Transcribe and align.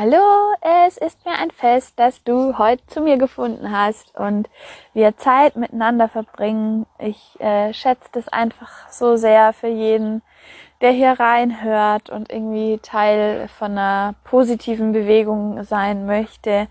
Hallo, 0.00 0.54
es 0.86 0.96
ist 0.96 1.26
mir 1.26 1.32
ein 1.32 1.50
Fest, 1.50 1.94
dass 1.96 2.22
du 2.22 2.56
heute 2.56 2.86
zu 2.86 3.00
mir 3.00 3.16
gefunden 3.16 3.72
hast 3.72 4.14
und 4.14 4.48
wir 4.94 5.16
Zeit 5.16 5.56
miteinander 5.56 6.06
verbringen. 6.08 6.86
Ich 7.00 7.34
äh, 7.40 7.74
schätze 7.74 8.08
das 8.12 8.28
einfach 8.28 8.88
so 8.92 9.16
sehr 9.16 9.52
für 9.52 9.66
jeden, 9.66 10.22
der 10.80 10.92
hier 10.92 11.18
reinhört 11.18 12.10
und 12.10 12.30
irgendwie 12.30 12.78
Teil 12.80 13.48
von 13.48 13.72
einer 13.72 14.14
positiven 14.22 14.92
Bewegung 14.92 15.64
sein 15.64 16.06
möchte. 16.06 16.68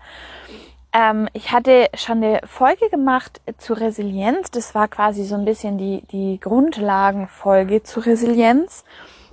Ähm, 0.94 1.28
ich 1.34 1.52
hatte 1.52 1.90
schon 1.96 2.24
eine 2.24 2.40
Folge 2.46 2.88
gemacht 2.88 3.42
zu 3.58 3.74
Resilienz. 3.74 4.50
Das 4.52 4.74
war 4.74 4.88
quasi 4.88 5.24
so 5.24 5.34
ein 5.34 5.44
bisschen 5.44 5.76
die, 5.76 6.02
die 6.12 6.40
Grundlagenfolge 6.40 7.82
zu 7.82 8.00
Resilienz. 8.00 8.86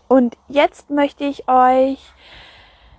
Und 0.10 0.36
jetzt 0.50 0.90
möchte 0.90 1.24
ich 1.24 1.48
euch 1.48 1.98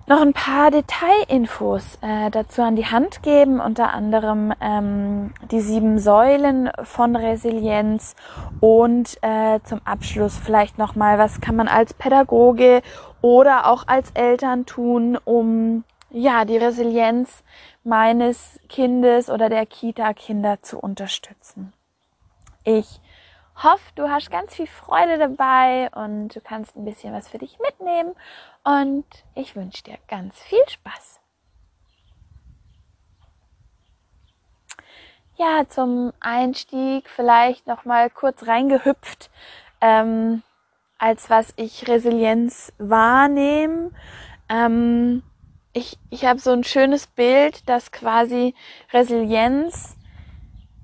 noch 0.07 0.21
ein 0.21 0.33
paar 0.33 0.71
Detailinfos 0.71 1.97
äh, 2.01 2.31
dazu 2.31 2.61
an 2.61 2.77
die 2.77 2.85
Hand 2.85 3.23
geben, 3.23 3.59
unter 3.59 3.93
anderem 3.93 4.53
ähm, 4.61 5.33
die 5.51 5.59
sieben 5.59 5.99
Säulen 5.99 6.71
von 6.83 7.15
Resilienz 7.17 8.15
und 8.61 9.17
äh, 9.21 9.59
zum 9.63 9.81
Abschluss 9.83 10.37
vielleicht 10.37 10.77
nochmal, 10.77 11.17
was 11.17 11.41
kann 11.41 11.57
man 11.57 11.67
als 11.67 11.93
Pädagoge 11.93 12.81
oder 13.21 13.67
auch 13.67 13.87
als 13.87 14.11
Eltern 14.11 14.65
tun, 14.65 15.17
um 15.25 15.83
ja 16.09 16.45
die 16.45 16.57
Resilienz 16.57 17.43
meines 17.83 18.61
Kindes 18.69 19.29
oder 19.29 19.49
der 19.49 19.65
Kita-Kinder 19.65 20.61
zu 20.61 20.79
unterstützen. 20.79 21.73
Ich 22.63 23.01
hoffe, 23.63 23.91
du 23.95 24.09
hast 24.09 24.29
ganz 24.31 24.55
viel 24.55 24.67
Freude 24.67 25.17
dabei 25.17 25.89
und 25.95 26.35
du 26.35 26.41
kannst 26.41 26.75
ein 26.75 26.85
bisschen 26.85 27.13
was 27.13 27.27
für 27.27 27.37
dich 27.37 27.57
mitnehmen. 27.59 28.15
Und 28.63 29.05
ich 29.35 29.55
wünsche 29.55 29.83
dir 29.83 29.97
ganz 30.07 30.39
viel 30.41 30.67
Spaß. 30.67 31.19
Ja, 35.37 35.67
zum 35.69 36.13
Einstieg 36.19 37.09
vielleicht 37.09 37.67
noch 37.67 37.85
mal 37.85 38.09
kurz 38.09 38.47
reingehüpft, 38.47 39.29
ähm, 39.81 40.41
als 40.97 41.29
was 41.29 41.53
ich 41.57 41.87
Resilienz 41.87 42.73
wahrnehme. 42.79 43.91
Ähm, 44.49 45.21
ich 45.73 45.99
ich 46.09 46.25
habe 46.25 46.39
so 46.39 46.51
ein 46.51 46.63
schönes 46.63 47.05
Bild, 47.05 47.69
dass 47.69 47.91
quasi 47.91 48.55
Resilienz 48.91 49.96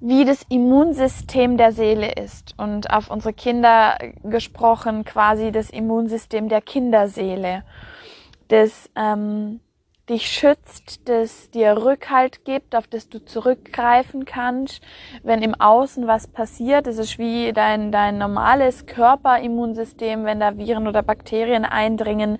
wie 0.05 0.25
das 0.25 0.43
Immunsystem 0.49 1.55
der 1.55 1.71
Seele 1.71 2.11
ist 2.11 2.55
und 2.57 2.91
auf 2.91 3.09
unsere 3.09 3.33
Kinder 3.33 3.97
gesprochen 4.21 5.05
quasi 5.05 5.53
das 5.53 5.69
Immunsystem 5.69 6.49
der 6.49 6.59
Kinderseele, 6.59 7.63
das 8.49 8.89
ähm, 8.97 9.61
dich 10.09 10.29
schützt, 10.29 11.07
das 11.07 11.49
dir 11.51 11.77
Rückhalt 11.77 12.43
gibt, 12.43 12.75
auf 12.75 12.85
das 12.87 13.07
du 13.07 13.23
zurückgreifen 13.23 14.25
kannst, 14.25 14.81
wenn 15.23 15.41
im 15.41 15.55
Außen 15.55 16.05
was 16.05 16.27
passiert. 16.27 16.85
Es 16.85 16.97
ist 16.97 17.17
wie 17.17 17.53
dein, 17.53 17.93
dein 17.93 18.17
normales 18.17 18.85
Körperimmunsystem, 18.85 20.25
wenn 20.25 20.41
da 20.41 20.57
Viren 20.57 20.89
oder 20.89 21.01
Bakterien 21.01 21.63
eindringen, 21.63 22.39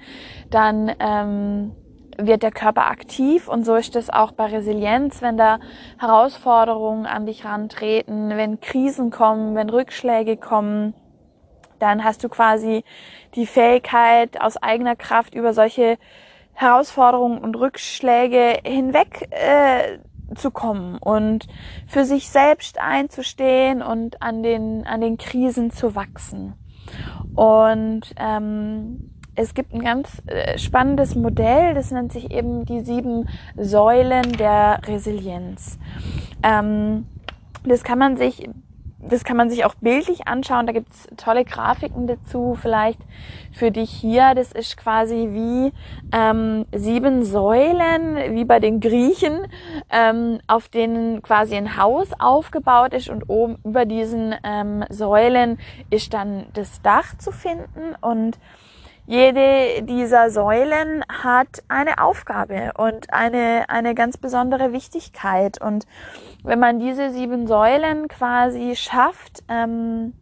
dann 0.50 0.91
ähm, 1.00 1.72
wird 2.18 2.44
der 2.44 2.51
Körper 2.51 2.88
aktiv 2.88 3.47
und 3.47 3.66
so 3.66 3.75
ist 3.75 3.96
es 3.96 4.09
auch 4.09 4.31
bei 4.31 4.46
Resilienz, 4.46 5.22
wenn 5.22 5.38
da 5.38 5.59
Herausforderungen 6.00 7.06
an 7.06 7.25
dich 7.25 7.46
rantreten, 7.46 8.29
wenn 8.29 8.59
Krisen 8.59 9.12
kommen, 9.12 9.56
wenn 9.56 9.69
Rückschläge 9.69 10.38
kommen, 10.38 10.94
dann 11.79 12.03
hast 12.03 12.23
du 12.23 12.29
quasi 12.29 12.84
die 13.35 13.46
Fähigkeit 13.46 14.40
aus 14.40 14.57
eigener 14.57 14.96
Kraft 14.96 15.35
über 15.35 15.53
solche 15.53 15.97
Herausforderungen 16.53 17.40
und 17.40 17.56
Rückschläge 17.56 18.59
hinweg 18.63 19.28
äh, 19.31 20.00
zu 20.35 20.52
kommen 20.52 20.97
und 21.00 21.47
für 21.88 22.06
sich 22.06 22.29
selbst 22.29 22.79
einzustehen 22.79 23.81
und 23.81 24.22
an 24.22 24.44
den 24.44 24.85
an 24.88 25.02
den 25.02 25.18
Krisen 25.18 25.72
zu 25.72 25.96
wachsen. 25.96 26.53
Und 27.35 28.13
ähm, 28.18 29.12
es 29.36 29.54
gibt 29.54 29.74
ein 29.74 29.84
ganz 29.84 30.22
äh, 30.28 30.58
spannendes 30.58 31.16
Modell, 31.16 31.74
das 31.74 31.92
nennt 31.92 32.12
sich 32.12 32.32
eben 32.32 32.66
die 32.66 32.82
sieben 32.82 33.28
Säulen 33.58 34.34
der 34.34 34.80
Resilienz. 34.88 35.80
Ähm, 36.44 37.08
das 37.66 37.84
kann 37.84 38.00
man 38.00 38.18
sich 38.18 38.50
das 39.10 39.24
kann 39.24 39.38
man 39.38 39.50
sich 39.50 39.66
auch 39.66 39.76
bildlich 39.76 40.28
anschauen. 40.28 40.66
Da 40.66 40.74
gibt's 40.74 41.08
tolle 41.18 41.44
Grafiken 41.44 42.08
dazu, 42.08 42.58
vielleicht 42.60 43.00
für 43.52 43.72
dich 43.72 43.90
hier. 43.90 44.34
Das 44.36 44.52
ist 44.52 44.78
quasi 44.78 45.30
wie 45.32 45.74
ähm, 46.12 46.66
sieben 46.74 47.24
Säulen, 47.24 48.36
wie 48.36 48.46
bei 48.46 48.60
den 48.60 48.80
Griechen, 48.80 49.48
ähm, 49.90 50.40
auf 50.48 50.70
denen 50.70 51.22
quasi 51.22 51.56
ein 51.56 51.78
Haus 51.78 52.10
aufgebaut 52.18 52.94
ist 52.94 53.10
und 53.10 53.30
oben 53.30 53.58
über 53.64 53.86
diesen 53.86 54.36
ähm, 54.44 54.86
Säulen 54.90 55.60
ist 55.90 56.14
dann 56.14 56.46
das 56.54 56.82
Dach 56.82 57.18
zu 57.18 57.32
finden 57.32 57.96
und 58.02 58.38
jede 59.06 59.84
dieser 59.84 60.30
Säulen 60.30 61.03
hat 61.09 61.64
eine 61.68 62.02
Aufgabe 62.02 62.72
und 62.78 63.14
eine, 63.14 63.66
eine 63.68 63.96
ganz 63.96 64.18
besondere 64.18 64.72
Wichtigkeit. 64.72 65.62
Und 65.62 65.86
wenn 66.44 66.59
man 66.59 66.80
diese 66.80 67.12
sieben 67.12 67.47
Säulen 67.47 68.08
quasi 68.08 68.75
schafft, 68.75 69.44
ähm, 69.50 70.14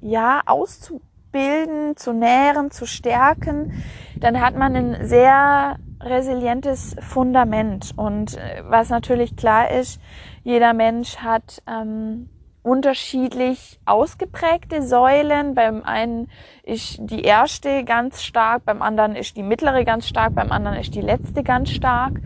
ja, 0.00 0.40
auszubilden, 0.46 1.96
zu 1.96 2.12
nähren, 2.12 2.70
zu 2.70 2.86
stärken, 2.86 3.82
dann 4.18 4.40
hat 4.40 4.56
man 4.56 4.76
ein 4.76 5.06
sehr 5.06 5.76
resilientes 6.00 6.96
Fundament. 7.00 7.92
Und 7.96 8.36
äh, 8.36 8.62
was 8.66 8.88
natürlich 8.88 9.36
klar 9.36 9.70
ist, 9.70 10.00
jeder 10.42 10.72
Mensch 10.72 11.18
hat 11.18 11.62
ähm, 11.68 12.28
unterschiedlich 12.62 13.80
ausgeprägte 13.84 14.82
Säulen. 14.82 15.54
Beim 15.54 15.82
einen 15.82 16.30
ist 16.62 16.98
die 17.00 17.22
erste 17.22 17.84
ganz 17.84 18.22
stark, 18.22 18.64
beim 18.64 18.82
anderen 18.82 19.16
ist 19.16 19.36
die 19.36 19.42
mittlere 19.42 19.84
ganz 19.84 20.08
stark, 20.08 20.34
beim 20.34 20.52
anderen 20.52 20.78
ist 20.78 20.94
die 20.94 21.00
letzte 21.00 21.42
ganz 21.42 21.70
stark. 21.70 22.20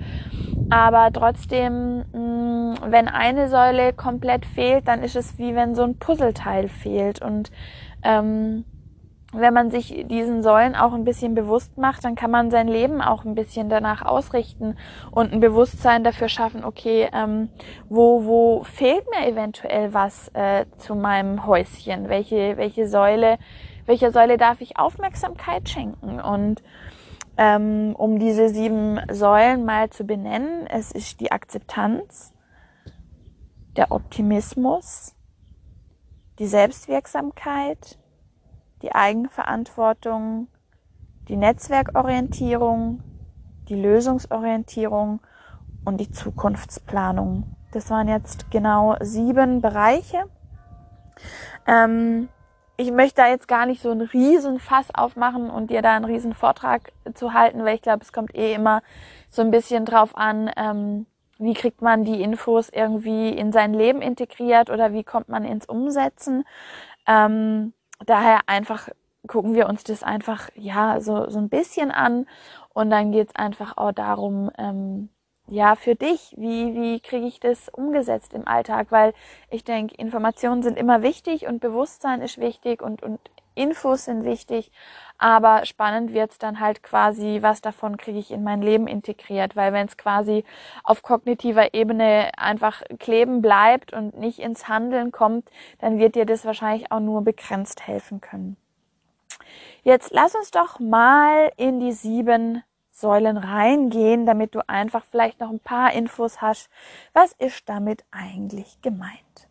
Aber 0.68 1.10
trotzdem, 1.12 2.00
mm, 2.12 2.74
wenn 2.88 3.08
eine 3.08 3.48
Säule 3.48 3.92
komplett 3.92 4.44
fehlt, 4.44 4.88
dann 4.88 5.02
ist 5.02 5.16
es 5.16 5.38
wie 5.38 5.54
wenn 5.54 5.74
so 5.74 5.82
ein 5.82 5.98
Puzzleteil 5.98 6.68
fehlt. 6.68 7.22
Und 7.22 7.50
ähm, 8.02 8.64
wenn 9.38 9.54
man 9.54 9.70
sich 9.70 10.06
diesen 10.08 10.42
Säulen 10.42 10.74
auch 10.74 10.92
ein 10.92 11.04
bisschen 11.04 11.34
bewusst 11.34 11.78
macht, 11.78 12.04
dann 12.04 12.14
kann 12.14 12.30
man 12.30 12.50
sein 12.50 12.68
Leben 12.68 13.00
auch 13.00 13.24
ein 13.24 13.34
bisschen 13.34 13.68
danach 13.68 14.02
ausrichten 14.04 14.76
und 15.10 15.32
ein 15.32 15.40
Bewusstsein 15.40 16.04
dafür 16.04 16.28
schaffen, 16.28 16.64
okay, 16.64 17.08
ähm, 17.12 17.48
wo, 17.88 18.24
wo 18.24 18.64
fehlt 18.64 19.04
mir 19.10 19.26
eventuell 19.26 19.92
was 19.94 20.28
äh, 20.34 20.66
zu 20.78 20.94
meinem 20.94 21.46
Häuschen? 21.46 22.08
Welche, 22.08 22.56
welche 22.56 22.88
Säule, 22.88 23.38
welcher 23.86 24.10
Säule 24.10 24.36
darf 24.36 24.60
ich 24.60 24.78
Aufmerksamkeit 24.78 25.68
schenken? 25.68 26.20
Und 26.20 26.62
ähm, 27.36 27.94
um 27.96 28.18
diese 28.18 28.48
sieben 28.48 29.00
Säulen 29.10 29.64
mal 29.64 29.90
zu 29.90 30.04
benennen, 30.04 30.66
es 30.66 30.92
ist 30.92 31.20
die 31.20 31.32
Akzeptanz, 31.32 32.32
der 33.76 33.92
Optimismus, 33.92 35.14
die 36.38 36.46
Selbstwirksamkeit, 36.46 37.98
die 38.82 38.94
Eigenverantwortung, 38.94 40.48
die 41.28 41.36
Netzwerkorientierung, 41.36 43.02
die 43.68 43.80
Lösungsorientierung 43.80 45.20
und 45.84 46.00
die 46.00 46.10
Zukunftsplanung. 46.10 47.56
Das 47.72 47.90
waren 47.90 48.08
jetzt 48.08 48.50
genau 48.50 48.96
sieben 49.00 49.60
Bereiche. 49.60 50.24
Ähm, 51.66 52.28
ich 52.76 52.92
möchte 52.92 53.22
da 53.22 53.28
jetzt 53.28 53.48
gar 53.48 53.66
nicht 53.66 53.80
so 53.80 53.90
einen 53.90 54.02
riesen 54.02 54.58
Fass 54.60 54.94
aufmachen 54.94 55.48
und 55.48 55.70
dir 55.70 55.82
da 55.82 55.96
einen 55.96 56.04
riesen 56.04 56.34
Vortrag 56.34 56.92
zu 57.14 57.32
halten, 57.32 57.64
weil 57.64 57.74
ich 57.74 57.82
glaube, 57.82 58.02
es 58.02 58.12
kommt 58.12 58.34
eh 58.34 58.52
immer 58.52 58.82
so 59.30 59.42
ein 59.42 59.50
bisschen 59.50 59.84
drauf 59.84 60.16
an, 60.16 60.50
ähm, 60.56 61.06
wie 61.38 61.54
kriegt 61.54 61.82
man 61.82 62.04
die 62.04 62.22
Infos 62.22 62.68
irgendwie 62.70 63.30
in 63.30 63.52
sein 63.52 63.74
Leben 63.74 64.02
integriert 64.02 64.70
oder 64.70 64.92
wie 64.92 65.04
kommt 65.04 65.28
man 65.28 65.44
ins 65.44 65.66
Umsetzen. 65.66 66.44
Ähm, 67.06 67.72
daher 68.04 68.40
einfach 68.46 68.88
gucken 69.26 69.54
wir 69.54 69.68
uns 69.68 69.84
das 69.84 70.02
einfach 70.02 70.50
ja 70.54 71.00
so, 71.00 71.28
so 71.28 71.38
ein 71.38 71.48
bisschen 71.48 71.90
an 71.90 72.26
und 72.74 72.90
dann 72.90 73.12
geht's 73.12 73.34
einfach 73.34 73.76
auch 73.76 73.92
darum, 73.92 74.50
ähm, 74.58 75.08
ja, 75.48 75.76
für 75.76 75.94
dich, 75.94 76.34
wie, 76.36 76.74
wie 76.74 77.00
kriege 77.00 77.26
ich 77.26 77.38
das 77.38 77.68
umgesetzt 77.68 78.34
im 78.34 78.48
Alltag? 78.48 78.88
Weil 78.90 79.14
ich 79.50 79.62
denke, 79.62 79.94
Informationen 79.94 80.62
sind 80.62 80.76
immer 80.76 81.02
wichtig 81.02 81.46
und 81.46 81.60
Bewusstsein 81.60 82.20
ist 82.20 82.38
wichtig 82.38 82.82
und, 82.82 83.02
und 83.02 83.20
Infos 83.56 84.04
sind 84.04 84.24
wichtig, 84.24 84.70
aber 85.18 85.64
spannend 85.64 86.12
wird's 86.12 86.38
dann 86.38 86.60
halt 86.60 86.82
quasi, 86.82 87.38
was 87.40 87.60
davon 87.60 87.96
kriege 87.96 88.18
ich 88.18 88.30
in 88.30 88.44
mein 88.44 88.62
Leben 88.62 88.86
integriert, 88.86 89.56
weil 89.56 89.72
wenn 89.72 89.86
es 89.86 89.96
quasi 89.96 90.44
auf 90.84 91.02
kognitiver 91.02 91.74
Ebene 91.74 92.30
einfach 92.36 92.82
kleben 92.98 93.42
bleibt 93.42 93.92
und 93.92 94.18
nicht 94.18 94.38
ins 94.38 94.68
Handeln 94.68 95.10
kommt, 95.10 95.50
dann 95.78 95.98
wird 95.98 96.14
dir 96.14 96.26
das 96.26 96.44
wahrscheinlich 96.44 96.92
auch 96.92 97.00
nur 97.00 97.22
begrenzt 97.22 97.86
helfen 97.86 98.20
können. 98.20 98.56
Jetzt 99.82 100.12
lass 100.12 100.34
uns 100.34 100.50
doch 100.50 100.78
mal 100.80 101.50
in 101.56 101.80
die 101.80 101.92
sieben 101.92 102.62
Säulen 102.90 103.36
reingehen, 103.36 104.24
damit 104.24 104.54
du 104.54 104.66
einfach 104.68 105.04
vielleicht 105.04 105.40
noch 105.40 105.50
ein 105.50 105.60
paar 105.60 105.92
Infos 105.92 106.40
hast. 106.40 106.70
Was 107.12 107.32
ist 107.32 107.68
damit 107.68 108.04
eigentlich 108.10 108.80
gemeint? 108.80 109.48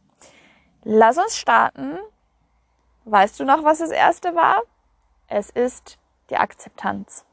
Lass 0.84 1.18
uns 1.18 1.38
starten. 1.38 1.98
Weißt 3.06 3.40
du 3.40 3.46
noch, 3.46 3.63
was 3.63 3.80
das 3.80 3.92
erste 3.92 4.36
war? 4.36 4.62
Es 5.28 5.50
ist 5.50 5.98
die 6.30 6.38
Akzeptanz. 6.38 7.25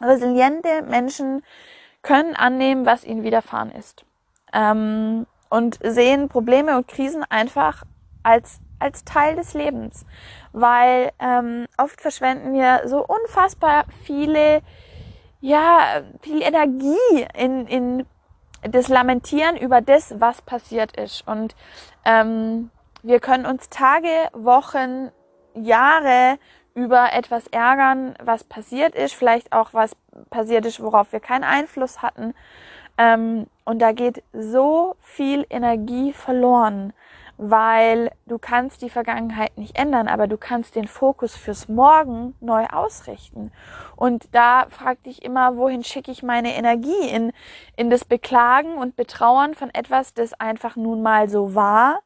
Resiliente 0.00 0.82
Menschen 0.82 1.42
können 2.02 2.34
annehmen, 2.34 2.84
was 2.84 3.04
ihnen 3.04 3.22
widerfahren 3.22 3.70
ist. 3.70 4.04
Ähm, 4.52 5.26
und 5.48 5.78
sehen 5.82 6.28
Probleme 6.28 6.76
und 6.76 6.88
Krisen 6.88 7.24
einfach 7.24 7.84
als, 8.22 8.60
als 8.80 9.04
Teil 9.04 9.36
des 9.36 9.54
Lebens. 9.54 10.04
Weil 10.52 11.12
ähm, 11.20 11.66
oft 11.78 12.00
verschwenden 12.00 12.52
wir 12.52 12.88
so 12.88 13.06
unfassbar 13.06 13.84
viele 14.04 14.62
ja, 15.42 16.02
viel 16.22 16.40
Energie 16.40 17.26
in, 17.36 17.66
in 17.66 18.06
das 18.62 18.88
Lamentieren 18.88 19.56
über 19.56 19.80
das, 19.80 20.14
was 20.18 20.40
passiert 20.40 20.96
ist. 20.96 21.26
Und 21.26 21.54
ähm, 22.04 22.70
wir 23.02 23.20
können 23.20 23.46
uns 23.46 23.68
Tage, 23.68 24.08
Wochen, 24.32 25.10
Jahre 25.54 26.38
über 26.74 27.12
etwas 27.12 27.46
ärgern, 27.48 28.14
was 28.22 28.44
passiert 28.44 28.94
ist, 28.94 29.14
vielleicht 29.14 29.52
auch 29.52 29.74
was 29.74 29.94
passiert 30.30 30.64
ist, 30.64 30.82
worauf 30.82 31.12
wir 31.12 31.20
keinen 31.20 31.44
Einfluss 31.44 32.00
hatten. 32.00 32.34
Ähm, 32.96 33.46
und 33.64 33.80
da 33.80 33.92
geht 33.92 34.22
so 34.32 34.96
viel 35.00 35.46
Energie 35.50 36.12
verloren 36.12 36.92
weil 37.38 38.12
du 38.26 38.38
kannst 38.38 38.82
die 38.82 38.90
Vergangenheit 38.90 39.58
nicht 39.58 39.76
ändern, 39.76 40.06
aber 40.06 40.28
du 40.28 40.36
kannst 40.36 40.76
den 40.76 40.86
Fokus 40.86 41.34
fürs 41.34 41.68
Morgen 41.68 42.36
neu 42.40 42.66
ausrichten. 42.66 43.50
Und 43.96 44.28
da 44.32 44.66
frag 44.70 45.02
dich 45.02 45.24
immer, 45.24 45.56
wohin 45.56 45.82
schicke 45.82 46.12
ich 46.12 46.22
meine 46.22 46.54
Energie? 46.54 47.08
In, 47.08 47.32
in 47.74 47.90
das 47.90 48.04
Beklagen 48.04 48.76
und 48.76 48.94
Betrauern 48.94 49.54
von 49.54 49.70
etwas, 49.74 50.14
das 50.14 50.34
einfach 50.34 50.76
nun 50.76 51.02
mal 51.02 51.28
so 51.28 51.54
war 51.56 52.00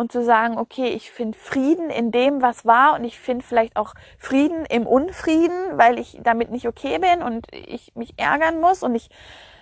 und 0.00 0.10
zu 0.10 0.24
sagen, 0.24 0.56
okay, 0.56 0.88
ich 0.88 1.10
finde 1.10 1.36
Frieden 1.36 1.90
in 1.90 2.10
dem, 2.10 2.40
was 2.40 2.64
war 2.64 2.94
und 2.94 3.04
ich 3.04 3.20
finde 3.20 3.44
vielleicht 3.44 3.76
auch 3.76 3.92
Frieden 4.16 4.64
im 4.64 4.86
Unfrieden, 4.86 5.76
weil 5.76 5.98
ich 5.98 6.18
damit 6.22 6.50
nicht 6.50 6.66
okay 6.66 6.98
bin 6.98 7.22
und 7.22 7.46
ich 7.52 7.94
mich 7.94 8.18
ärgern 8.18 8.62
muss. 8.62 8.82
Und 8.82 8.94
ich 8.94 9.10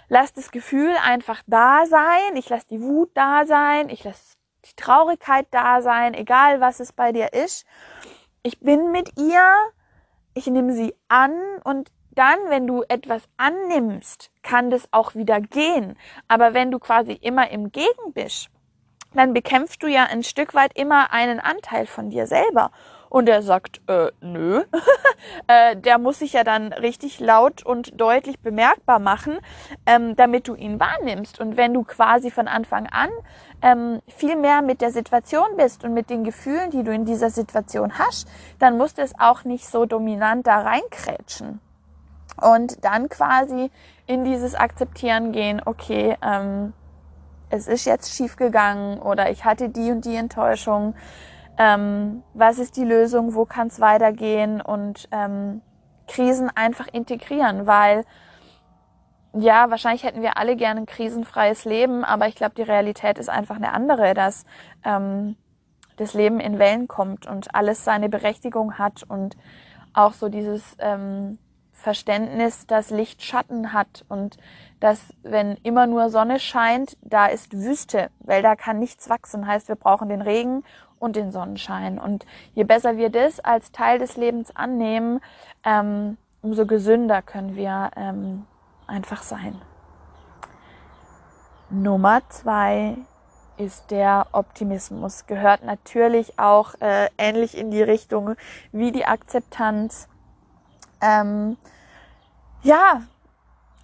lasse 0.08 0.35
das 0.37 0.52
Gefühl 0.52 0.94
einfach 1.05 1.43
da 1.49 1.87
sein, 1.87 2.37
ich 2.37 2.49
lasse 2.49 2.69
die 2.70 2.81
Wut 2.81 3.11
da 3.14 3.46
sein, 3.46 3.88
ich 3.88 4.05
lasse 4.05 4.37
die 4.64 4.76
Traurigkeit 4.76 5.49
da 5.50 5.82
sein, 5.82 6.14
egal 6.14 6.61
was 6.61 6.79
es 6.79 6.93
bei 6.93 7.11
dir 7.11 7.32
ist. 7.32 7.67
Ich 8.44 8.61
bin 8.61 8.93
mit 8.93 9.19
ihr, 9.19 9.43
ich 10.34 10.46
nehme 10.46 10.73
sie 10.73 10.94
an. 11.08 11.32
Und 11.64 11.91
dann, 12.12 12.38
wenn 12.46 12.69
du 12.69 12.84
etwas 12.88 13.25
annimmst, 13.38 14.31
kann 14.44 14.70
das 14.70 14.87
auch 14.93 15.17
wieder 15.17 15.41
gehen. 15.41 15.99
Aber 16.29 16.55
wenn 16.55 16.70
du 16.70 16.79
quasi 16.79 17.14
immer 17.14 17.50
im 17.50 17.73
Gegen 17.73 18.12
bist, 18.14 18.50
dann 19.14 19.32
bekämpfst 19.32 19.82
du 19.82 19.87
ja 19.87 20.05
ein 20.05 20.22
Stück 20.22 20.55
weit 20.55 20.76
immer 20.76 21.12
einen 21.12 21.40
Anteil 21.40 21.87
von 21.87 22.10
dir 22.10 22.26
selber. 22.26 22.70
Und 23.10 23.28
er 23.28 23.43
sagt, 23.43 23.81
äh, 23.88 24.10
nö. 24.20 24.64
äh, 25.46 25.76
der 25.76 25.99
muss 25.99 26.19
sich 26.19 26.34
ja 26.34 26.44
dann 26.44 26.75
richtig 26.75 27.20
laut 27.20 27.64
und 27.64 27.99
deutlich 27.99 28.38
bemerkbar 28.40 28.99
machen, 28.99 29.38
ähm, 29.87 30.14
damit 30.14 30.46
du 30.46 30.55
ihn 30.55 30.78
wahrnimmst. 30.78 31.40
Und 31.40 31.56
wenn 31.56 31.72
du 31.72 31.84
quasi 31.84 32.31
von 32.31 32.49
Anfang 32.49 32.87
an 32.87 33.08
ähm, 33.62 34.00
viel 34.08 34.37
mehr 34.37 34.60
mit 34.60 34.82
der 34.82 34.93
Situation 34.93 35.56
bist 35.56 35.84
und 35.84 35.94
mit 35.94 36.10
den 36.10 36.22
Gefühlen, 36.22 36.70
die 36.70 36.84
du 36.84 36.93
in 36.93 37.06
dieser 37.06 37.31
Situation 37.31 37.99
hast, 37.99 38.28
dann 38.58 38.76
musst 38.76 38.99
du 38.99 39.02
es 39.02 39.19
auch 39.19 39.44
nicht 39.44 39.66
so 39.66 39.87
dominant 39.87 40.46
da 40.46 40.60
reinkrätschen. 40.60 41.60
Und 42.40 42.84
dann 42.84 43.08
quasi 43.08 43.70
in 44.06 44.25
dieses 44.25 44.55
Akzeptieren 44.55 45.32
gehen, 45.32 45.62
okay, 45.64 46.16
ähm, 46.22 46.72
es 47.50 47.69
ist 47.69 47.85
jetzt 47.85 48.15
schiefgegangen 48.15 48.99
oder 49.00 49.31
ich 49.31 49.45
hatte 49.45 49.69
die 49.69 49.91
und 49.91 50.05
die 50.05 50.17
Enttäuschung. 50.17 50.95
Ähm, 51.56 52.23
was 52.35 52.59
ist 52.59 52.77
die 52.77 52.85
Lösung, 52.85 53.35
wo 53.35 53.45
kann 53.45 53.69
es 53.69 53.81
weitergehen? 53.81 54.61
Und 54.61 55.09
ähm, 55.11 55.62
Krisen 56.06 56.50
einfach 56.55 56.89
integrieren, 56.89 57.67
weil 57.67 58.05
ja, 59.35 59.71
wahrscheinlich 59.71 60.05
hätten 60.05 60.23
wir 60.23 60.37
alle 60.39 60.56
gerne 60.56 60.81
ein 60.81 60.87
krisenfreies 60.87 61.65
Leben, 61.65 62.03
aber 62.05 62.29
ich 62.29 62.35
glaube, 62.35 62.55
die 62.56 62.62
Realität 62.62 63.19
ist 63.19 63.29
einfach 63.29 63.56
eine 63.56 63.73
andere, 63.73 64.15
dass 64.15 64.44
ähm, 64.85 65.37
das 65.97 66.15
Leben 66.15 66.41
in 66.41 66.59
Wellen 66.59 66.89
kommt 66.89 67.27
und 67.27 67.55
alles 67.55 67.85
seine 67.85 68.09
Berechtigung 68.09 68.79
hat 68.79 69.03
und 69.03 69.37
auch 69.93 70.15
so 70.15 70.29
dieses 70.29 70.77
ähm, 70.79 71.39
Verständnis, 71.73 72.67
dass 72.67 72.91
Licht 72.91 73.23
Schatten 73.23 73.73
hat 73.73 74.05
und 74.09 74.37
dass 74.81 75.01
wenn 75.23 75.57
immer 75.63 75.87
nur 75.87 76.11
Sonne 76.11 76.39
scheint, 76.39 76.97
da 77.03 77.27
ist 77.27 77.53
Wüste, 77.53 78.11
weil 78.21 78.43
da 78.43 78.57
kann 78.57 78.79
nichts 78.79 79.09
wachsen. 79.09 79.47
Heißt, 79.47 79.69
wir 79.69 79.77
brauchen 79.77 80.09
den 80.09 80.23
Regen 80.23 80.65
und 80.99 81.17
den 81.17 81.33
Sonnenschein. 81.33 81.99
Und 81.99 82.27
je 82.55 82.65
besser 82.65 82.97
wir 82.97 83.11
das 83.11 83.41
als 83.41 83.73
Teil 83.73 83.99
des 83.99 84.17
Lebens 84.17 84.55
annehmen, 84.55 85.21
ähm, 85.65 86.17
umso 86.43 86.67
gesünder 86.67 87.23
können 87.23 87.57
wir 87.57 87.91
ähm, 87.97 88.47
einfach 88.87 89.23
sein. 89.23 89.61
Nummer 91.71 92.23
zwei 92.31 92.97
ist 93.59 93.91
der 93.91 94.29
Optimismus. 94.32 95.27
Gehört 95.27 95.65
natürlich 95.65 96.39
auch 96.39 96.75
äh, 96.81 97.08
ähnlich 97.19 97.56
in 97.56 97.70
die 97.70 97.82
Richtung 97.82 98.37
wie 98.73 98.93
die 98.93 99.05
Akzeptanz. 99.05 100.08
Ähm, 101.01 101.56
ja, 102.63 103.03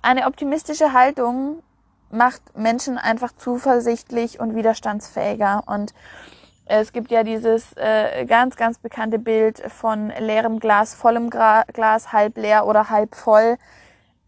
eine 0.05 0.27
optimistische 0.27 0.93
Haltung 0.93 1.63
macht 2.11 2.57
Menschen 2.57 2.99
einfach 2.99 3.33
zuversichtlich 3.33 4.39
und 4.39 4.55
widerstandsfähiger. 4.55 5.65
Und 5.67 5.95
es 6.67 6.93
gibt 6.93 7.11
ja 7.11 7.25
dieses 7.25 7.73
äh, 7.77 8.25
ganz, 8.27 8.57
ganz 8.57 8.79
bekannte 8.79 9.19
Bild 9.19 9.61
von 9.73 10.13
leerem 10.19 10.61
Glas, 10.61 10.95
vollem 10.95 11.31
Gra 11.31 11.65
Glas, 11.73 12.13
halb 12.13 12.37
leer 12.37 12.67
oder 12.67 12.91
halb 12.91 13.15
voll. 13.15 13.57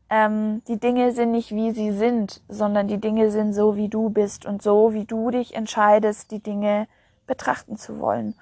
Ähm, 0.08 0.62
die 0.66 0.78
Dinge 0.78 1.12
sind 1.12 1.32
nicht 1.32 1.52
wie 1.52 1.72
sie 1.72 1.92
sind, 1.92 2.40
sondern 2.48 2.88
die 2.88 3.00
Dinge 3.00 3.30
sind 3.30 3.52
so, 3.52 3.76
wie 3.76 3.88
du 3.88 4.08
bist 4.10 4.46
und 4.46 4.62
so, 4.62 4.94
wie 4.94 5.04
du 5.04 5.30
dich 5.30 5.54
entscheidest, 5.54 6.30
die 6.30 6.42
Dinge 6.42 6.88
betrachten 7.26 7.76
zu 7.76 7.98
wollen. 7.98 8.34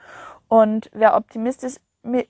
Und 0.49 0.91
wer 0.93 1.17
optimistisch, 1.17 1.77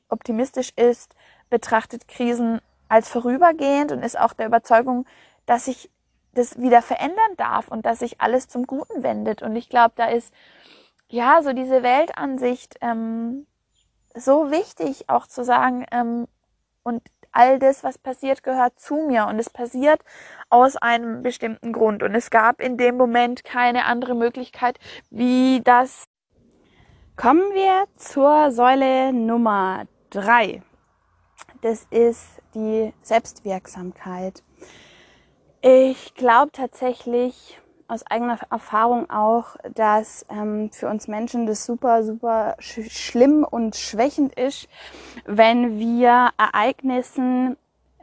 optimistisch 0.08 0.72
ist, 0.76 1.14
betrachtet 1.50 2.08
Krisen 2.08 2.60
als 2.88 3.08
vorübergehend 3.08 3.92
und 3.92 4.02
ist 4.02 4.18
auch 4.18 4.32
der 4.32 4.46
Überzeugung, 4.46 5.06
dass 5.46 5.66
sich 5.66 5.90
das 6.32 6.60
wieder 6.60 6.82
verändern 6.82 7.36
darf 7.36 7.68
und 7.68 7.86
dass 7.86 8.00
sich 8.00 8.20
alles 8.20 8.48
zum 8.48 8.66
Guten 8.66 9.02
wendet. 9.02 9.42
Und 9.42 9.56
ich 9.56 9.68
glaube, 9.68 9.94
da 9.96 10.06
ist 10.06 10.32
ja, 11.08 11.42
so 11.42 11.52
diese 11.52 11.82
Weltansicht 11.82 12.76
ähm, 12.80 13.46
so 14.14 14.50
wichtig 14.50 15.08
auch 15.08 15.26
zu 15.26 15.44
sagen, 15.44 15.86
ähm, 15.92 16.26
und 16.82 17.02
all 17.32 17.58
das, 17.58 17.82
was 17.82 17.98
passiert, 17.98 18.42
gehört 18.42 18.78
zu 18.78 18.94
mir 18.96 19.26
und 19.26 19.38
es 19.38 19.50
passiert 19.50 20.00
aus 20.50 20.76
einem 20.76 21.22
bestimmten 21.22 21.72
Grund. 21.72 22.02
Und 22.02 22.14
es 22.14 22.30
gab 22.30 22.60
in 22.60 22.76
dem 22.76 22.96
Moment 22.96 23.44
keine 23.44 23.86
andere 23.86 24.14
Möglichkeit, 24.14 24.78
wie 25.10 25.60
das. 25.64 26.04
Kommen 27.16 27.52
wir 27.52 27.86
zur 27.96 28.50
Säule 28.50 29.12
Nummer 29.12 29.84
drei. 30.10 30.62
Das 31.60 31.86
ist 31.90 32.26
die 32.54 32.92
Selbstwirksamkeit. 33.02 34.42
Ich 35.62 36.14
glaube 36.14 36.52
tatsächlich, 36.52 37.58
aus 37.88 38.06
eigener 38.06 38.38
Erfahrung 38.50 39.10
auch, 39.10 39.56
dass 39.74 40.26
ähm, 40.30 40.70
für 40.72 40.88
uns 40.88 41.08
Menschen 41.08 41.46
das 41.46 41.64
super, 41.66 42.02
super 42.02 42.56
sch 42.58 42.90
schlimm 42.90 43.44
und 43.44 43.76
schwächend 43.76 44.34
ist, 44.34 44.68
wenn 45.24 45.78
wir 45.78 46.30
Ereignissen 46.38 47.56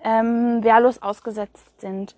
ähm, 0.03 0.63
wehrlos 0.63 1.01
ausgesetzt 1.01 1.79
sind. 1.79 2.15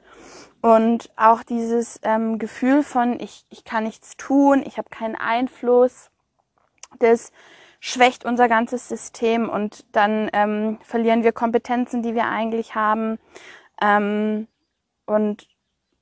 Und 0.61 1.11
auch 1.17 1.43
dieses 1.43 1.99
ähm, 2.03 2.39
Gefühl 2.39 2.83
von, 2.83 3.19
ich, 3.19 3.45
ich 3.49 3.65
kann 3.65 3.83
nichts 3.83 4.15
tun, 4.15 4.63
ich 4.65 4.77
habe 4.77 4.89
keinen 4.89 5.15
Einfluss, 5.15 6.09
das 6.99 7.31
schwächt 7.85 8.23
unser 8.23 8.47
ganzes 8.47 8.87
System 8.87 9.49
und 9.49 9.83
dann 9.91 10.29
ähm, 10.31 10.79
verlieren 10.83 11.25
wir 11.25 11.33
Kompetenzen, 11.33 12.01
die 12.01 12.15
wir 12.15 12.27
eigentlich 12.27 12.75
haben. 12.75 13.19
Ähm, 13.81 14.47
und 15.05 15.49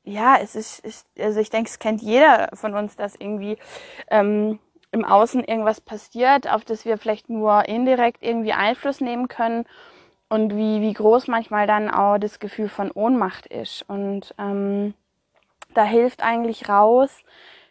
ja, 0.04 0.38
es 0.40 0.56
ist, 0.56 0.86
ist, 0.86 1.08
also 1.18 1.40
ich 1.40 1.50
denke, 1.50 1.72
es 1.72 1.80
kennt 1.80 2.04
jeder 2.04 2.50
von 2.54 2.76
uns, 2.76 2.96
dass 2.98 3.16
irgendwie 3.16 3.58
ähm, 4.12 4.60
im 4.92 5.04
Außen 5.04 5.44
irgendwas 5.44 5.82
passiert, 5.82 6.48
auf 6.48 6.64
das 6.66 6.86
wir 6.86 7.00
vielleicht 7.00 7.32
nur 7.32 7.68
indirekt 7.68 8.22
irgendwie 8.22 8.54
Einfluss 8.54 9.02
nehmen 9.02 9.28
können 9.28 9.66
und 10.30 10.56
wie, 10.56 10.82
wie 10.82 10.94
groß 10.94 11.30
manchmal 11.30 11.66
dann 11.66 11.90
auch 11.90 12.20
das 12.20 12.38
Gefühl 12.38 12.70
von 12.70 12.92
Ohnmacht 12.92 13.48
ist. 13.48 13.90
Und 13.90 14.36
ähm, 14.38 14.94
da 15.74 15.84
hilft 15.84 16.22
eigentlich 16.22 16.70
raus 16.70 17.24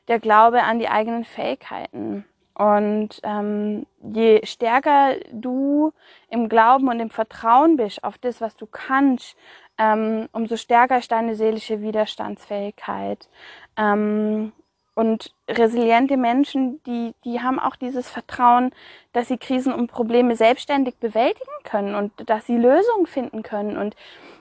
der 0.09 0.19
Glaube 0.19 0.64
an 0.64 0.81
die 0.81 0.88
eigenen 0.88 1.25
Fähigkeiten. 1.25 2.25
Und 2.61 3.21
ähm, 3.23 3.87
je 4.02 4.45
stärker 4.45 5.14
du 5.33 5.95
im 6.29 6.50
Glauben 6.50 6.88
und 6.88 7.00
im 7.00 7.09
Vertrauen 7.09 7.79
bist 7.79 8.05
auf 8.05 8.19
das, 8.19 8.43
was 8.43 8.55
du 8.55 8.67
kannst, 8.67 9.35
ähm, 9.79 10.29
umso 10.33 10.59
stärker 10.59 10.99
ist 10.99 11.11
deine 11.11 11.37
seelische 11.37 11.81
Widerstandsfähigkeit. 11.81 13.31
Ähm, 13.79 14.52
und 14.95 15.33
resiliente 15.50 16.16
Menschen, 16.16 16.83
die, 16.85 17.14
die 17.25 17.40
haben 17.40 17.59
auch 17.59 17.76
dieses 17.76 18.09
Vertrauen, 18.09 18.71
dass 19.12 19.28
sie 19.28 19.38
Krisen 19.38 19.73
und 19.73 19.88
Probleme 19.88 20.37
selbstständig 20.37 20.97
bewältigen 20.97 21.50
können 21.64 21.95
und 21.95 22.12
dass 22.28 22.47
sie 22.47 22.57
Lösungen 22.57 23.07
finden 23.07 23.42
können. 23.42 23.76
Und 23.76 23.97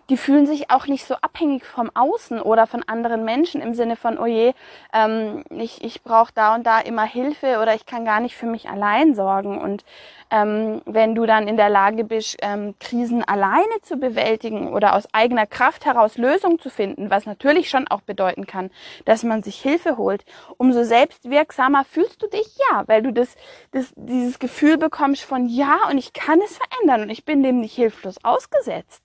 die 0.09 0.17
fühlen 0.17 0.47
sich 0.47 0.71
auch 0.71 0.87
nicht 0.87 1.05
so 1.05 1.15
abhängig 1.15 1.65
vom 1.65 1.91
Außen 1.93 2.41
oder 2.41 2.65
von 2.65 2.83
anderen 2.87 3.23
Menschen 3.23 3.61
im 3.61 3.75
Sinne 3.75 3.95
von, 3.95 4.17
oh 4.17 4.25
je, 4.25 4.53
ähm, 4.91 5.43
ich, 5.51 5.83
ich 5.83 6.01
brauche 6.01 6.33
da 6.33 6.55
und 6.55 6.65
da 6.65 6.79
immer 6.79 7.03
Hilfe 7.03 7.59
oder 7.61 7.75
ich 7.75 7.85
kann 7.85 8.05
gar 8.05 8.19
nicht 8.19 8.35
für 8.35 8.47
mich 8.47 8.69
allein 8.69 9.13
sorgen. 9.13 9.59
Und 9.61 9.85
ähm, 10.31 10.81
wenn 10.85 11.13
du 11.13 11.25
dann 11.25 11.47
in 11.47 11.57
der 11.57 11.69
Lage 11.69 12.03
bist, 12.03 12.37
ähm, 12.41 12.75
Krisen 12.79 13.23
alleine 13.23 13.81
zu 13.83 13.97
bewältigen 13.97 14.73
oder 14.73 14.95
aus 14.95 15.07
eigener 15.13 15.45
Kraft 15.45 15.85
heraus 15.85 16.17
Lösungen 16.17 16.59
zu 16.59 16.69
finden, 16.69 17.11
was 17.11 17.25
natürlich 17.25 17.69
schon 17.69 17.87
auch 17.87 18.01
bedeuten 18.01 18.47
kann, 18.47 18.71
dass 19.05 19.23
man 19.23 19.43
sich 19.43 19.61
Hilfe 19.61 19.97
holt, 19.97 20.25
umso 20.57 20.83
selbstwirksamer 20.99 21.85
fühlst 21.85 22.21
du 22.21 22.27
dich, 22.27 22.47
ja, 22.69 22.83
weil 22.87 23.01
du 23.01 23.13
das, 23.13 23.35
das, 23.71 23.91
dieses 23.95 24.39
Gefühl 24.39 24.77
bekommst 24.77 25.23
von, 25.23 25.47
ja, 25.47 25.77
und 25.89 25.97
ich 25.97 26.13
kann 26.13 26.41
es 26.41 26.57
verändern 26.57 27.03
und 27.03 27.09
ich 27.09 27.25
bin 27.25 27.41
dem 27.41 27.61
nicht 27.61 27.75
hilflos 27.75 28.17
ausgesetzt. 28.23 29.03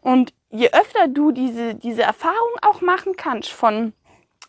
Und 0.00 0.32
je 0.50 0.70
öfter 0.72 1.06
du 1.08 1.30
diese, 1.30 1.74
diese 1.74 2.02
Erfahrung 2.02 2.54
auch 2.62 2.80
machen 2.80 3.16
kannst 3.16 3.50
von, 3.50 3.92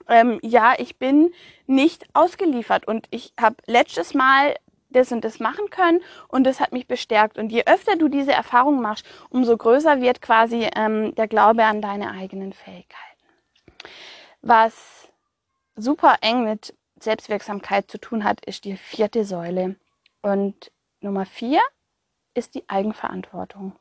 ähm, 0.07 0.39
ja, 0.41 0.73
ich 0.77 0.97
bin 0.97 1.31
nicht 1.67 2.05
ausgeliefert 2.13 2.87
und 2.87 3.07
ich 3.11 3.33
habe 3.39 3.57
letztes 3.67 4.13
Mal 4.15 4.55
das 4.89 5.11
und 5.11 5.23
das 5.23 5.39
machen 5.39 5.69
können 5.69 6.01
und 6.27 6.45
das 6.45 6.59
hat 6.59 6.71
mich 6.71 6.87
bestärkt. 6.87 7.37
Und 7.37 7.51
je 7.51 7.63
öfter 7.65 7.95
du 7.95 8.07
diese 8.07 8.31
Erfahrung 8.31 8.81
machst, 8.81 9.05
umso 9.29 9.55
größer 9.55 10.01
wird 10.01 10.21
quasi 10.23 10.67
ähm, 10.75 11.13
der 11.13 11.27
Glaube 11.27 11.63
an 11.65 11.81
deine 11.81 12.11
eigenen 12.11 12.53
Fähigkeiten. 12.53 12.97
Was 14.41 15.08
super 15.79 16.17
eng 16.21 16.43
mit 16.43 16.75
Selbstwirksamkeit 16.99 17.89
zu 17.89 17.97
tun 17.97 18.23
hat, 18.23 18.45
ist 18.45 18.65
die 18.65 18.77
vierte 18.77 19.25
Säule. 19.25 19.75
Und 20.21 20.71
Nummer 21.01 21.25
vier 21.25 21.61
ist 22.33 22.55
die 22.55 22.67
Eigenverantwortung. 22.67 23.73